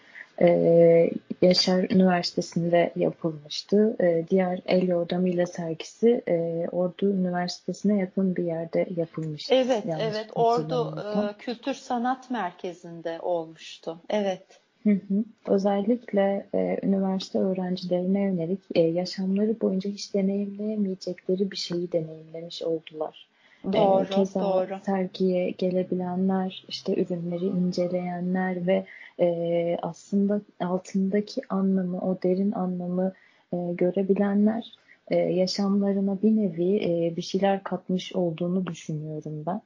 e, 0.41 1.09
Yaşar 1.41 1.83
Üniversitesi'nde 1.91 2.93
yapılmıştı. 2.95 3.95
E, 4.01 4.25
diğer 4.29 4.59
El 4.65 4.87
Yordamıyla 4.87 5.45
sergisi 5.45 6.21
e, 6.27 6.67
Ordu 6.71 7.05
Üniversitesi'ne 7.05 7.97
yakın 7.99 8.35
bir 8.35 8.43
yerde 8.43 8.87
yapılmıştı. 8.95 9.55
Evet, 9.55 9.83
evet. 9.99 10.27
Ordu 10.35 10.95
e, 10.99 11.37
Kültür 11.37 11.73
Sanat 11.73 12.31
Merkezi'nde 12.31 13.19
olmuştu. 13.21 13.99
Evet. 14.09 14.59
Hı 14.83 14.89
hı. 14.89 15.23
Özellikle 15.47 16.45
e, 16.55 16.77
üniversite 16.83 17.39
öğrencilerine 17.39 18.21
yönelik 18.21 18.59
e, 18.75 18.81
yaşamları 18.81 19.61
boyunca 19.61 19.89
hiç 19.89 20.13
deneyimleyemeyecekleri 20.13 21.51
bir 21.51 21.57
şeyi 21.57 21.91
deneyimlemiş 21.91 22.63
oldular. 22.63 23.27
E, 23.67 23.73
doğru, 23.73 24.03
e, 24.03 24.09
keza 24.09 24.41
doğru. 24.41 24.79
sergiye 24.85 25.49
gelebilenler, 25.49 26.65
işte 26.67 27.01
ürünleri 27.01 27.45
inceleyenler 27.45 28.67
ve 28.67 28.85
e, 29.19 29.77
aslında 29.81 30.41
altındaki 30.59 31.41
anlamı, 31.49 32.01
o 32.01 32.17
derin 32.23 32.51
anlamı 32.51 33.13
e, 33.53 33.57
görebilenler 33.73 34.71
e, 35.07 35.15
yaşamlarına 35.15 36.21
bir 36.21 36.35
nevi 36.35 36.75
e, 36.75 37.15
bir 37.15 37.21
şeyler 37.21 37.63
katmış 37.63 38.15
olduğunu 38.15 38.67
düşünüyorum 38.67 39.43
ben. 39.45 39.61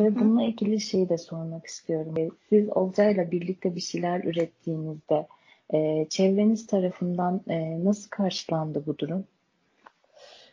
Ve 0.00 0.14
bununla 0.14 0.42
ilgili 0.42 0.80
şeyi 0.80 1.08
de 1.08 1.18
sormak 1.18 1.66
istiyorum. 1.66 2.14
E, 2.18 2.28
siz 2.48 2.68
Olcay'la 2.68 3.30
birlikte 3.30 3.74
bir 3.74 3.80
şeyler 3.80 4.24
ürettiğinizde 4.24 5.26
e, 5.74 6.06
çevreniz 6.10 6.66
tarafından 6.66 7.40
e, 7.48 7.84
nasıl 7.84 8.10
karşılandı 8.10 8.82
bu 8.86 8.98
durum? 8.98 9.24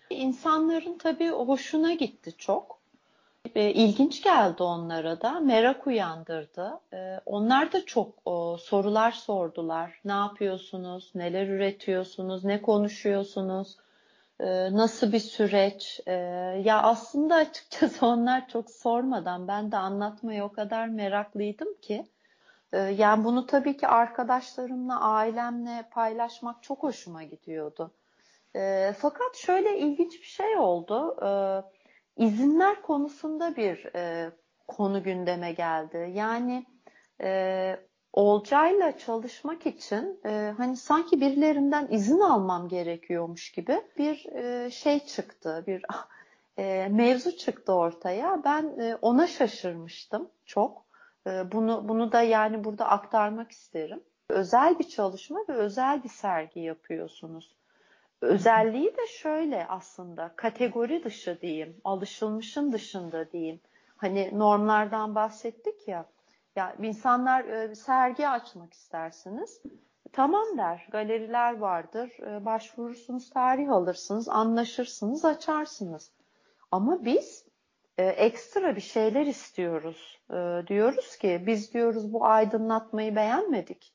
İnsanların 0.10 0.97
tabii 0.97 1.30
hoşuna 1.30 1.93
gitti 1.93 2.34
çok. 2.38 2.82
E, 3.56 3.71
ilginç 3.71 4.23
geldi 4.23 4.63
onlara 4.63 5.21
da, 5.21 5.39
merak 5.39 5.88
uyandırdı. 5.88 6.80
E, 6.93 7.19
onlar 7.25 7.71
da 7.71 7.86
çok 7.86 8.13
o, 8.25 8.58
sorular 8.58 9.12
sordular. 9.12 9.99
Ne 10.06 10.12
yapıyorsunuz, 10.12 11.12
neler 11.15 11.47
üretiyorsunuz, 11.47 12.43
ne 12.43 12.62
konuşuyorsunuz? 12.62 13.77
Ee, 14.41 14.73
nasıl 14.73 15.12
bir 15.12 15.19
süreç? 15.19 16.01
Ee, 16.08 16.13
ya 16.65 16.82
aslında 16.82 17.36
açıkçası 17.36 18.06
onlar 18.06 18.47
çok 18.47 18.71
sormadan 18.71 19.47
ben 19.47 19.71
de 19.71 19.77
anlatmaya 19.77 20.45
o 20.45 20.51
kadar 20.51 20.88
meraklıydım 20.88 21.73
ki. 21.82 22.06
Ee, 22.73 22.77
yani 22.77 23.23
bunu 23.23 23.45
tabii 23.45 23.77
ki 23.77 23.88
arkadaşlarımla, 23.88 25.01
ailemle 25.01 25.86
paylaşmak 25.91 26.63
çok 26.63 26.84
hoşuma 26.84 27.23
gidiyordu. 27.23 27.91
Fakat 28.97 29.36
şöyle 29.36 29.77
ilginç 29.80 30.13
bir 30.19 30.27
şey 30.27 30.58
oldu. 30.58 31.15
İzinler 32.17 32.82
konusunda 32.82 33.56
bir 33.56 33.95
e, 33.95 34.32
konu 34.67 35.04
gündeme 35.04 35.51
geldi. 35.51 36.12
Yani 36.13 36.65
e, 37.21 37.80
Olcay'la 38.13 38.97
çalışmak 38.97 39.65
için 39.65 40.19
e, 40.26 40.54
hani 40.58 40.78
sanki 40.78 41.21
birilerinden 41.21 41.88
izin 41.91 42.19
almam 42.19 42.67
gerekiyormuş 42.67 43.52
gibi 43.52 43.82
bir 43.97 44.26
e, 44.26 44.71
şey 44.71 45.00
çıktı, 45.00 45.63
bir 45.67 45.86
e, 46.58 46.88
mevzu 46.88 47.38
çıktı 47.38 47.74
ortaya. 47.74 48.41
Ben 48.43 48.80
e, 48.80 48.95
ona 49.02 49.28
şaşırmıştım 49.28 50.30
çok. 50.45 50.86
E, 51.28 51.52
bunu 51.52 51.89
bunu 51.89 52.12
da 52.12 52.21
yani 52.21 52.63
burada 52.63 52.89
aktarmak 52.89 53.52
isterim. 53.52 54.04
Özel 54.30 54.80
bir 54.80 54.89
çalışma 54.89 55.39
ve 55.50 55.54
özel 55.54 56.04
bir 56.04 56.10
sergi 56.10 56.60
yapıyorsunuz. 56.60 57.56
Özelliği 58.21 58.97
de 58.97 59.08
şöyle 59.08 59.67
aslında 59.67 60.32
kategori 60.36 61.04
dışı 61.04 61.41
diyeyim, 61.41 61.82
alışılmışın 61.84 62.71
dışında 62.71 63.32
diyeyim. 63.32 63.60
Hani 63.97 64.30
normlardan 64.34 65.15
bahsettik 65.15 65.88
ya. 65.88 66.06
Ya 66.56 66.76
insanlar 66.82 67.46
e, 67.46 67.76
sergi 67.76 68.28
açmak 68.28 68.74
istersiniz. 68.74 69.62
Tamam 70.12 70.58
der. 70.58 70.88
Galeriler 70.92 71.58
vardır. 71.58 72.12
E, 72.20 72.46
başvurursunuz, 72.46 73.30
tarih 73.30 73.72
alırsınız, 73.72 74.30
anlaşırsınız, 74.30 75.26
açarsınız. 75.26 76.12
Ama 76.72 77.06
biz 77.06 77.46
e, 77.98 78.06
ekstra 78.06 78.76
bir 78.76 78.82
şeyler 78.82 79.26
istiyoruz. 79.26 80.20
E, 80.32 80.68
diyoruz 80.68 81.18
ki 81.18 81.44
biz 81.48 81.74
diyoruz 81.74 82.14
bu 82.14 82.26
aydınlatmayı 82.26 83.16
beğenmedik. 83.16 83.94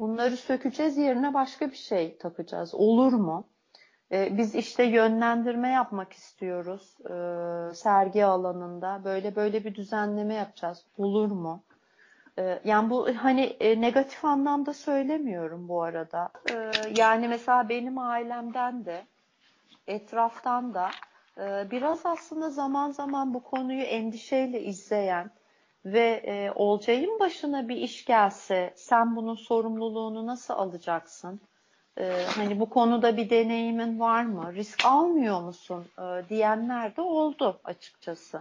Bunları 0.00 0.36
sökeceğiz 0.36 0.96
yerine 0.96 1.34
başka 1.34 1.70
bir 1.70 1.76
şey 1.76 2.18
takacağız. 2.18 2.74
Olur 2.74 3.12
mu? 3.12 3.48
E, 4.12 4.36
biz 4.36 4.54
işte 4.54 4.84
yönlendirme 4.84 5.68
yapmak 5.68 6.12
istiyoruz 6.12 6.96
e, 7.00 7.14
sergi 7.74 8.24
alanında. 8.24 9.00
Böyle 9.04 9.36
böyle 9.36 9.64
bir 9.64 9.74
düzenleme 9.74 10.34
yapacağız. 10.34 10.84
Olur 10.98 11.30
mu? 11.30 11.64
E, 12.38 12.60
yani 12.64 12.90
bu 12.90 13.08
hani 13.16 13.42
e, 13.42 13.80
negatif 13.80 14.24
anlamda 14.24 14.74
söylemiyorum 14.74 15.68
bu 15.68 15.82
arada. 15.82 16.28
E, 16.50 16.70
yani 16.96 17.28
mesela 17.28 17.68
benim 17.68 17.98
ailemden 17.98 18.84
de 18.84 19.06
etraftan 19.86 20.74
da 20.74 20.90
e, 21.38 21.70
biraz 21.70 22.06
aslında 22.06 22.50
zaman 22.50 22.90
zaman 22.90 23.34
bu 23.34 23.42
konuyu 23.42 23.82
endişeyle 23.82 24.62
izleyen 24.62 25.30
ve 25.84 26.22
e, 26.26 26.52
Olcay'ın 26.54 27.20
başına 27.20 27.68
bir 27.68 27.76
iş 27.76 28.04
gelse 28.04 28.72
sen 28.76 29.16
bunun 29.16 29.34
sorumluluğunu 29.34 30.26
nasıl 30.26 30.54
alacaksın? 30.54 31.40
E, 31.98 32.24
hani 32.36 32.60
bu 32.60 32.70
konuda 32.70 33.16
bir 33.16 33.30
deneyimin 33.30 34.00
var 34.00 34.24
mı? 34.24 34.54
Risk 34.54 34.84
almıyor 34.84 35.40
musun? 35.40 35.86
Diyenler 36.28 36.96
de 36.96 37.00
oldu 37.00 37.60
açıkçası. 37.64 38.40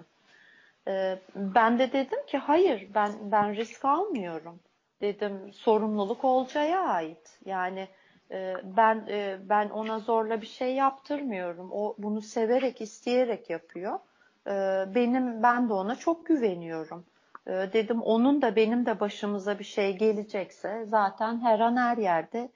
E, 0.88 1.20
ben 1.36 1.80
de 1.80 1.94
dedim 1.94 2.26
ki 2.28 2.38
hayır 2.38 2.88
ben 2.96 3.12
ben 3.32 3.56
risk 3.56 3.86
almıyorum. 3.86 4.60
Dedim 5.02 5.54
sorumluluk 5.54 6.24
Olcay'a 6.24 6.82
ait. 6.82 7.40
Yani 7.46 7.88
e, 8.32 8.54
ben 8.64 9.06
e, 9.10 9.38
ben 9.50 9.70
ona 9.70 10.00
zorla 10.00 10.42
bir 10.42 10.48
şey 10.48 10.76
yaptırmıyorum. 10.76 11.70
O 11.72 11.96
bunu 11.98 12.22
severek, 12.22 12.82
isteyerek 12.82 13.50
yapıyor. 13.50 14.00
E, 14.48 14.52
benim 14.96 15.44
ben 15.44 15.70
de 15.70 15.74
ona 15.74 15.96
çok 15.96 16.26
güveniyorum. 16.26 17.06
E, 17.48 17.52
dedim 17.52 18.02
onun 18.02 18.42
da 18.42 18.56
benim 18.56 18.86
de 18.86 19.00
başımıza 19.00 19.60
bir 19.60 19.64
şey 19.64 19.98
gelecekse 19.98 20.86
zaten 20.86 21.42
her 21.42 21.60
an 21.60 21.78
her 21.78 21.98
yerde 21.98 22.50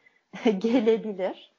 gelebilir. 0.58 1.51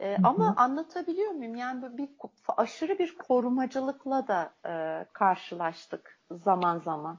E, 0.00 0.16
ama 0.22 0.54
anlatabiliyor 0.56 1.30
muyum? 1.30 1.56
Yani 1.56 1.98
bir 1.98 2.08
aşırı 2.56 2.98
bir 2.98 3.18
korumacılıkla 3.18 4.28
da 4.28 4.50
e, 4.66 5.04
karşılaştık 5.12 6.18
zaman 6.30 6.78
zaman. 6.78 7.18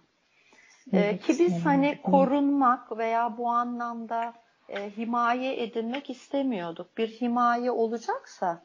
E, 0.94 1.18
ki 1.18 1.36
biz 1.40 1.66
hani 1.66 2.02
korunmak 2.02 2.98
veya 2.98 3.38
bu 3.38 3.50
anlamda 3.50 4.34
e, 4.70 4.90
himaye 4.98 5.64
edilmek 5.64 6.10
istemiyorduk. 6.10 6.98
Bir 6.98 7.08
himaye 7.08 7.72
olacaksa 7.72 8.62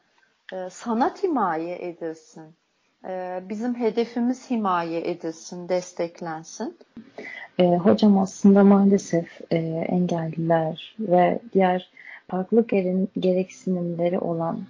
e, 0.53 0.70
sanat 0.70 1.22
himaye 1.22 1.88
edilsin. 1.88 2.55
E, 3.09 3.42
bizim 3.48 3.75
hedefimiz 3.75 4.51
himaye 4.51 5.11
edilsin, 5.11 5.68
desteklensin. 5.68 6.79
E, 7.59 7.77
hocam 7.77 8.18
aslında 8.18 8.64
maalesef 8.64 9.40
e, 9.51 9.57
engelliler 9.88 10.96
ve 10.98 11.38
diğer 11.53 11.90
farklı 12.33 12.66
gereksinimleri 13.21 14.18
olan 14.18 14.61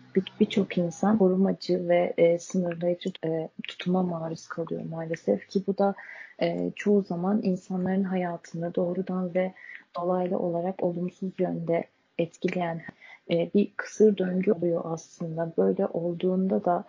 birçok 0.41 0.71
bir 0.71 0.77
insan 0.77 1.19
korumacı 1.19 1.89
ve 1.89 2.15
e, 2.19 2.39
sınırlayıcı 2.39 3.13
e, 3.25 3.49
tutuma 3.69 4.03
maruz 4.03 4.47
kalıyor 4.47 4.83
maalesef 4.91 5.49
ki 5.49 5.63
bu 5.67 5.79
da 5.79 5.95
e, 6.43 6.73
çoğu 6.77 7.03
zaman 7.03 7.41
insanların 7.43 8.05
hayatını 8.05 8.75
doğrudan 8.75 9.35
ve 9.35 9.55
dolaylı 9.97 10.39
olarak 10.39 10.83
olumsuz 10.83 11.31
yönde 11.39 11.85
etkileyen 12.19 12.83
e, 13.31 13.51
bir 13.55 13.73
kısır 13.77 14.19
döngü 14.19 14.53
oluyor 14.53 14.81
aslında. 14.85 15.53
Böyle 15.59 15.87
olduğunda 15.87 16.65
da 16.65 16.85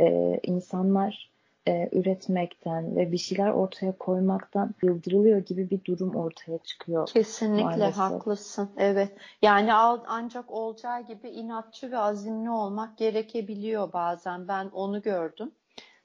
e, 0.00 0.40
insanlar 0.42 1.30
e, 1.68 1.88
üretmekten 1.92 2.96
ve 2.96 3.12
bir 3.12 3.18
şeyler 3.18 3.50
ortaya 3.50 3.92
koymaktan 3.92 4.74
yıldırılıyor 4.82 5.38
gibi 5.38 5.70
bir 5.70 5.84
durum 5.84 6.14
ortaya 6.14 6.58
çıkıyor. 6.58 7.06
Kesinlikle 7.06 7.64
maalesef. 7.64 7.96
haklısın. 7.96 8.70
Evet. 8.76 9.12
Yani 9.42 9.72
ancak 10.06 10.50
olacağı 10.50 11.00
gibi 11.00 11.28
inatçı 11.28 11.90
ve 11.90 11.98
azimli 11.98 12.50
olmak 12.50 12.98
gerekebiliyor 12.98 13.92
bazen. 13.92 14.48
Ben 14.48 14.68
onu 14.72 15.02
gördüm. 15.02 15.52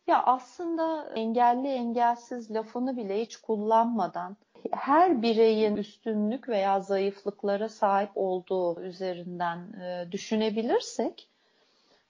Ya 0.07 0.23
aslında 0.23 1.09
engelli 1.15 1.67
engelsiz 1.67 2.51
lafını 2.51 2.97
bile 2.97 3.21
hiç 3.21 3.37
kullanmadan 3.37 4.37
her 4.71 5.21
bireyin 5.21 5.75
üstünlük 5.75 6.49
veya 6.49 6.79
zayıflıklara 6.79 7.69
sahip 7.69 8.11
olduğu 8.15 8.81
üzerinden 8.81 9.57
e, 9.57 10.11
düşünebilirsek 10.11 11.29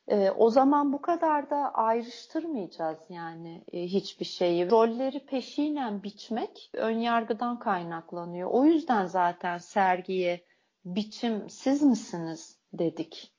e, 0.07 0.31
o 0.31 0.49
zaman 0.49 0.93
bu 0.93 1.01
kadar 1.01 1.49
da 1.49 1.73
ayrıştırmayacağız 1.73 2.97
yani 3.09 3.63
e, 3.73 3.81
hiçbir 3.81 4.25
şeyi. 4.25 4.71
Rolleri 4.71 5.25
peşinen 5.25 6.03
biçmek 6.03 6.69
ön 6.73 6.97
yargıdan 6.97 7.59
kaynaklanıyor. 7.59 8.49
O 8.51 8.65
yüzden 8.65 9.05
zaten 9.05 9.57
sergiye 9.57 10.41
biçim 10.85 11.49
siz 11.49 11.81
misiniz 11.81 12.57
dedik. 12.73 13.31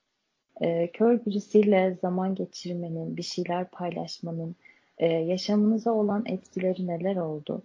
E, 0.61 0.93
kör 0.93 1.25
birisiyle 1.27 1.99
zaman 2.03 2.35
geçirmenin, 2.35 3.17
bir 3.17 3.23
şeyler 3.23 3.71
paylaşmanın 3.71 4.57
e, 4.99 5.07
yaşamınıza 5.07 5.93
olan 5.93 6.25
etkileri 6.27 6.87
neler 6.87 7.17
oldu? 7.17 7.63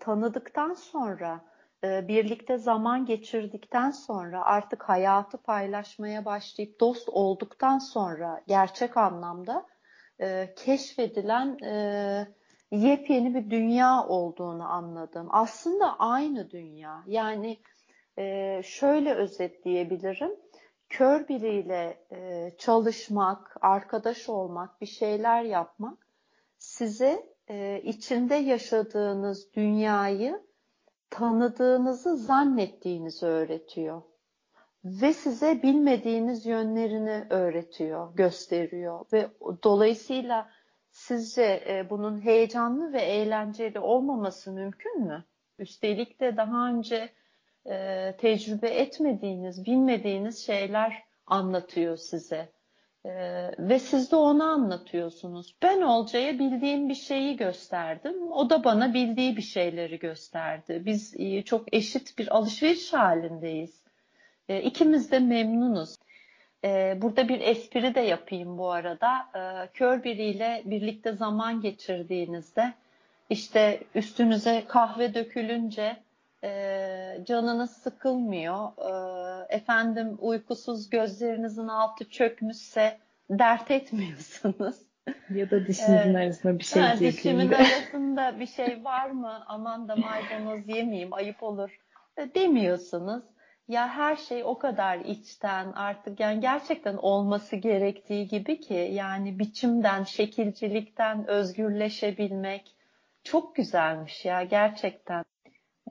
Tanıdıktan 0.00 0.74
sonra 0.74 1.40
birlikte 1.82 2.58
zaman 2.58 3.06
geçirdikten 3.06 3.90
sonra 3.90 4.42
artık 4.44 4.82
hayatı 4.82 5.38
paylaşmaya 5.38 6.24
başlayıp 6.24 6.80
dost 6.80 7.08
olduktan 7.08 7.78
sonra 7.78 8.42
gerçek 8.48 8.96
anlamda 8.96 9.66
e, 10.20 10.54
keşfedilen 10.56 11.58
e, 11.64 12.26
yepyeni 12.70 13.34
bir 13.34 13.50
dünya 13.50 14.06
olduğunu 14.08 14.72
anladım. 14.72 15.28
Aslında 15.30 15.98
aynı 15.98 16.50
dünya. 16.50 17.02
Yani 17.06 17.58
e, 18.18 18.60
şöyle 18.64 19.14
özetleyebilirim. 19.14 20.30
Kör 20.88 21.28
biriyle 21.28 22.04
e, 22.12 22.50
çalışmak, 22.58 23.56
arkadaş 23.60 24.28
olmak, 24.28 24.80
bir 24.80 24.86
şeyler 24.86 25.42
yapmak 25.42 26.06
size 26.58 27.26
e, 27.48 27.80
içinde 27.84 28.34
yaşadığınız 28.34 29.54
dünyayı 29.54 30.51
tanıdığınızı 31.12 32.16
zannettiğinizi 32.16 33.26
öğretiyor. 33.26 34.02
Ve 34.84 35.12
size 35.12 35.62
bilmediğiniz 35.62 36.46
yönlerini 36.46 37.26
öğretiyor, 37.30 38.14
gösteriyor. 38.14 39.04
Ve 39.12 39.30
dolayısıyla 39.64 40.50
sizce 40.90 41.42
e, 41.42 41.90
bunun 41.90 42.24
heyecanlı 42.24 42.92
ve 42.92 43.00
eğlenceli 43.00 43.80
olmaması 43.80 44.52
mümkün 44.52 45.00
mü? 45.00 45.24
Üstelik 45.58 46.20
de 46.20 46.36
daha 46.36 46.68
önce 46.68 47.12
e, 47.66 48.16
tecrübe 48.16 48.68
etmediğiniz, 48.68 49.66
bilmediğiniz 49.66 50.46
şeyler 50.46 51.02
anlatıyor 51.26 51.96
size. 51.96 52.52
Ee, 53.06 53.50
ve 53.58 53.78
siz 53.78 54.12
de 54.12 54.16
onu 54.16 54.44
anlatıyorsunuz. 54.44 55.54
Ben 55.62 55.80
Olcay'a 55.82 56.38
bildiğim 56.38 56.88
bir 56.88 56.94
şeyi 56.94 57.36
gösterdim. 57.36 58.32
O 58.32 58.50
da 58.50 58.64
bana 58.64 58.94
bildiği 58.94 59.36
bir 59.36 59.42
şeyleri 59.42 59.98
gösterdi. 59.98 60.82
Biz 60.86 61.14
e, 61.20 61.42
çok 61.42 61.74
eşit 61.74 62.18
bir 62.18 62.36
alışveriş 62.36 62.92
halindeyiz. 62.92 63.82
E, 64.48 64.62
ikimiz 64.62 65.12
de 65.12 65.18
memnunuz. 65.18 65.96
E, 66.64 66.98
burada 67.02 67.28
bir 67.28 67.40
espri 67.40 67.94
de 67.94 68.00
yapayım 68.00 68.58
bu 68.58 68.70
arada. 68.70 69.26
E, 69.34 69.68
kör 69.74 70.04
biriyle 70.04 70.62
birlikte 70.64 71.12
zaman 71.12 71.60
geçirdiğinizde 71.60 72.74
işte 73.30 73.80
üstünüze 73.94 74.64
kahve 74.68 75.14
dökülünce 75.14 75.96
e, 76.44 77.24
canınız 77.24 77.70
sıkılmıyor. 77.70 78.68
E, 78.78 79.54
efendim 79.54 80.16
uykusuz 80.20 80.90
gözlerinizin 80.90 81.68
altı 81.68 82.10
çökmüşse 82.10 82.98
dert 83.30 83.70
etmiyorsunuz. 83.70 84.76
Ya 85.30 85.50
da 85.50 85.66
dişinizin 85.66 86.14
ee, 86.14 86.18
arasında 86.18 86.58
bir 86.58 86.64
şey 86.64 86.82
Dişimin 87.00 87.52
arasında 87.52 88.40
bir 88.40 88.46
şey 88.46 88.84
var 88.84 89.10
mı? 89.10 89.44
Aman 89.46 89.88
da 89.88 89.96
maydanoz 89.96 90.68
yemeyeyim 90.68 91.12
ayıp 91.12 91.42
olur 91.42 91.78
e, 92.16 92.34
demiyorsunuz. 92.34 93.22
Ya 93.68 93.88
her 93.88 94.16
şey 94.16 94.44
o 94.44 94.58
kadar 94.58 94.98
içten 94.98 95.72
artık 95.72 96.20
yani 96.20 96.40
gerçekten 96.40 96.96
olması 96.96 97.56
gerektiği 97.56 98.28
gibi 98.28 98.60
ki 98.60 98.90
yani 98.92 99.38
biçimden, 99.38 100.04
şekilcilikten 100.04 101.26
özgürleşebilmek 101.26 102.76
çok 103.24 103.56
güzelmiş 103.56 104.24
ya 104.24 104.42
gerçekten. 104.42 105.24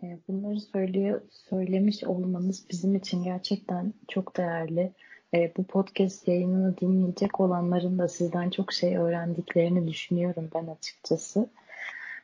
E, 0.04 0.18
bunları 0.28 0.60
söylüyor, 0.60 1.22
söylemiş 1.30 2.04
olmanız 2.04 2.66
bizim 2.72 2.96
için 2.96 3.24
gerçekten 3.24 3.94
çok 4.08 4.38
değerli. 4.38 4.92
E, 5.34 5.52
bu 5.58 5.64
podcast 5.64 6.28
yayınını 6.28 6.78
dinleyecek 6.78 7.40
olanların 7.40 8.00
da 8.00 8.08
sizden 8.08 8.50
çok 8.50 8.74
şey 8.74 8.98
öğrendiklerini 8.98 9.88
düşünüyorum 9.88 10.50
ben 10.56 10.68
açıkçası. 10.68 11.50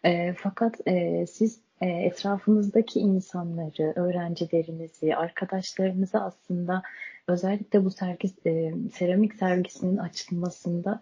E, 0.04 0.34
fakat 0.34 0.88
e, 0.88 1.26
siz 1.28 1.60
e, 1.82 1.88
etrafınızdaki 1.88 3.00
insanları, 3.00 3.94
öğrencilerinizi, 3.96 5.16
arkadaşlarınızı 5.16 6.20
aslında 6.22 6.82
özellikle 7.28 7.86
bu 7.86 7.92
sergi, 7.92 8.28
e, 8.46 8.74
seramik 8.94 9.36
sergisinin 9.36 9.98
açılmasında 9.98 11.02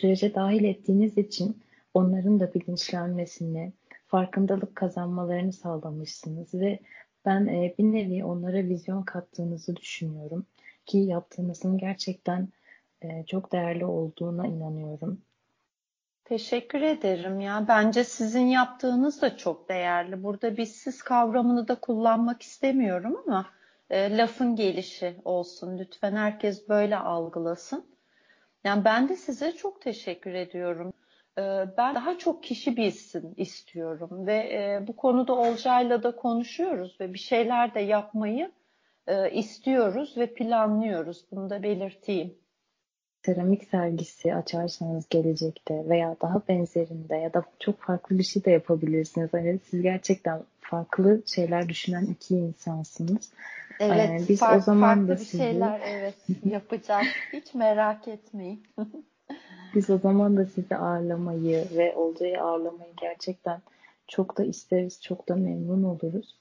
sürece 0.00 0.34
dahil 0.34 0.64
ettiğiniz 0.64 1.18
için 1.18 1.62
onların 1.94 2.40
da 2.40 2.54
bilinçlenmesini, 2.54 3.72
farkındalık 4.10 4.76
kazanmalarını 4.76 5.52
sağlamışsınız 5.52 6.54
ve 6.54 6.78
ben 7.24 7.46
e, 7.46 7.74
bir 7.78 7.84
nevi 7.84 8.24
onlara 8.24 8.56
vizyon 8.56 9.02
kattığınızı 9.02 9.76
düşünüyorum 9.76 10.46
ki 10.86 10.98
yaptığınızın 10.98 11.78
gerçekten 11.78 12.48
e, 13.02 13.24
çok 13.26 13.52
değerli 13.52 13.84
olduğuna 13.84 14.46
inanıyorum. 14.46 15.20
Teşekkür 16.24 16.82
ederim 16.82 17.40
ya. 17.40 17.64
Bence 17.68 18.04
sizin 18.04 18.46
yaptığınız 18.46 19.22
da 19.22 19.36
çok 19.36 19.68
değerli. 19.68 20.22
Burada 20.22 20.56
biz 20.56 20.76
siz 20.76 21.02
kavramını 21.02 21.68
da 21.68 21.74
kullanmak 21.74 22.42
istemiyorum 22.42 23.16
ama 23.26 23.46
e, 23.90 24.16
lafın 24.16 24.56
gelişi 24.56 25.16
olsun. 25.24 25.78
Lütfen 25.78 26.16
herkes 26.16 26.68
böyle 26.68 26.96
algılasın. 26.96 27.84
Yani 28.64 28.84
ben 28.84 29.08
de 29.08 29.16
size 29.16 29.52
çok 29.52 29.80
teşekkür 29.80 30.34
ediyorum. 30.34 30.92
E, 31.40 31.68
ben 31.76 31.94
daha 31.94 32.18
çok 32.18 32.42
kişi 32.42 32.76
bilsin 32.76 33.34
istiyorum 33.36 34.26
ve 34.26 34.34
e, 34.34 34.86
bu 34.86 34.96
konuda 34.96 35.32
Olcay'la 35.32 36.02
da 36.02 36.16
konuşuyoruz 36.16 36.96
ve 37.00 37.14
bir 37.14 37.18
şeyler 37.18 37.74
de 37.74 37.80
yapmayı 37.80 38.52
e, 39.06 39.30
istiyoruz 39.30 40.16
ve 40.16 40.34
planlıyoruz. 40.34 41.24
Bunu 41.32 41.50
da 41.50 41.62
belirteyim 41.62 42.34
seramik 43.26 43.64
sergisi 43.64 44.34
açarsanız 44.34 45.08
gelecekte 45.08 45.88
veya 45.88 46.16
daha 46.22 46.42
benzerinde 46.48 47.16
ya 47.16 47.34
da 47.34 47.44
çok 47.58 47.80
farklı 47.80 48.18
bir 48.18 48.24
şey 48.24 48.44
de 48.44 48.50
yapabilirsiniz. 48.50 49.30
Yani 49.32 49.58
siz 49.70 49.82
gerçekten 49.82 50.42
farklı 50.60 51.22
şeyler 51.26 51.68
düşünen 51.68 52.06
iki 52.06 52.34
insansınız. 52.34 53.32
Evet, 53.80 54.10
ee, 54.10 54.28
biz 54.28 54.40
farklı, 54.40 54.58
o 54.58 54.60
zaman 54.60 54.96
farklı 54.96 55.08
da 55.08 55.16
sizi... 55.16 55.38
bir 55.38 55.44
şeyler 55.44 55.80
evet 55.84 56.14
yapacağız. 56.44 57.06
Hiç 57.32 57.54
merak 57.54 58.08
etmeyin. 58.08 58.66
biz 59.74 59.90
o 59.90 59.98
zaman 59.98 60.36
da 60.36 60.46
sizi 60.46 60.76
ağırlamayı 60.76 61.64
ve 61.76 61.96
olduğu 61.96 62.40
ağırlamayı 62.40 62.92
gerçekten 63.00 63.60
çok 64.08 64.38
da 64.38 64.44
isteriz, 64.44 65.02
çok 65.02 65.28
da 65.28 65.36
memnun 65.36 65.82
oluruz. 65.82 66.36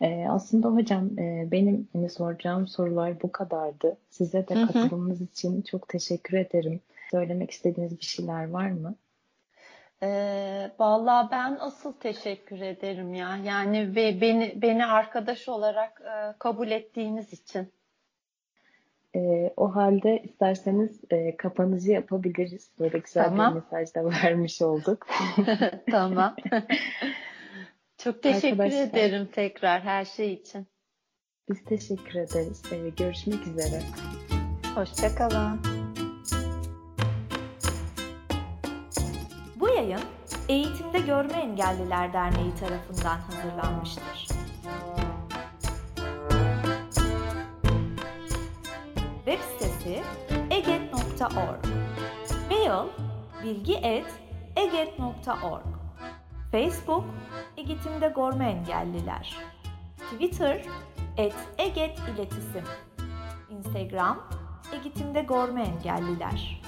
Ee, 0.00 0.26
aslında 0.28 0.68
hocam 0.68 1.18
e, 1.18 1.48
benim 1.50 1.88
hani 1.92 2.10
soracağım 2.10 2.66
sorular 2.66 3.22
bu 3.22 3.32
kadardı. 3.32 3.96
Size 4.10 4.48
de 4.48 4.54
katılımınız 4.66 5.20
için 5.20 5.62
çok 5.62 5.88
teşekkür 5.88 6.36
ederim. 6.36 6.80
Söylemek 7.10 7.50
istediğiniz 7.50 7.98
bir 7.98 8.04
şeyler 8.04 8.50
var 8.50 8.70
mı? 8.70 8.94
Ee, 10.02 10.70
vallahi 10.78 11.30
ben 11.30 11.56
asıl 11.60 11.92
teşekkür 11.92 12.60
ederim 12.60 13.14
ya. 13.14 13.36
Yani 13.36 13.96
ve 13.96 14.20
beni 14.20 14.52
beni 14.62 14.86
arkadaş 14.86 15.48
olarak 15.48 16.00
e, 16.00 16.38
kabul 16.38 16.70
ettiğiniz 16.70 17.32
için. 17.32 17.72
E, 19.16 19.52
o 19.56 19.74
halde 19.74 20.22
isterseniz 20.24 21.00
e, 21.10 21.36
kapanıcı 21.36 21.90
yapabiliriz. 21.90 22.70
Böyle 22.80 22.98
güzel 22.98 23.24
tamam. 23.24 23.54
bir 23.54 23.60
mesaj 23.60 23.94
da 23.94 24.04
vermiş 24.24 24.62
olduk. 24.62 25.06
tamam. 25.90 26.36
Çok 27.98 28.22
teşekkür 28.22 28.48
Arkadaşlar, 28.60 28.88
ederim 28.88 29.28
tekrar 29.32 29.80
her 29.82 30.04
şey 30.04 30.32
için. 30.32 30.66
Biz 31.48 31.64
teşekkür 31.64 32.14
ederiz. 32.14 32.62
Ee, 32.72 32.88
görüşmek 32.88 33.46
üzere. 33.46 33.82
Hoşçakalın. 34.74 35.60
Bu 39.60 39.68
yayın 39.68 40.00
Eğitimde 40.48 40.98
Görme 40.98 41.32
Engelliler 41.32 42.12
Derneği 42.12 42.54
tarafından 42.54 43.18
hazırlanmıştır. 43.18 44.26
Web 49.32 49.40
sitesi 49.58 49.96
eget.org 50.50 51.66
Mail 52.50 52.88
bilgi.eget.org 53.42 55.66
Facebook 56.50 57.04
Egetim'de 57.56 58.08
Gorma 58.14 58.44
Engelliler. 58.44 59.36
Twitter 60.10 60.60
et 61.16 61.34
Eget 61.58 61.98
İletisim. 62.08 62.64
Instagram 63.50 64.22
Egetim'de 64.72 65.22
Gorma 65.22 65.60
Engelliler 65.60 66.62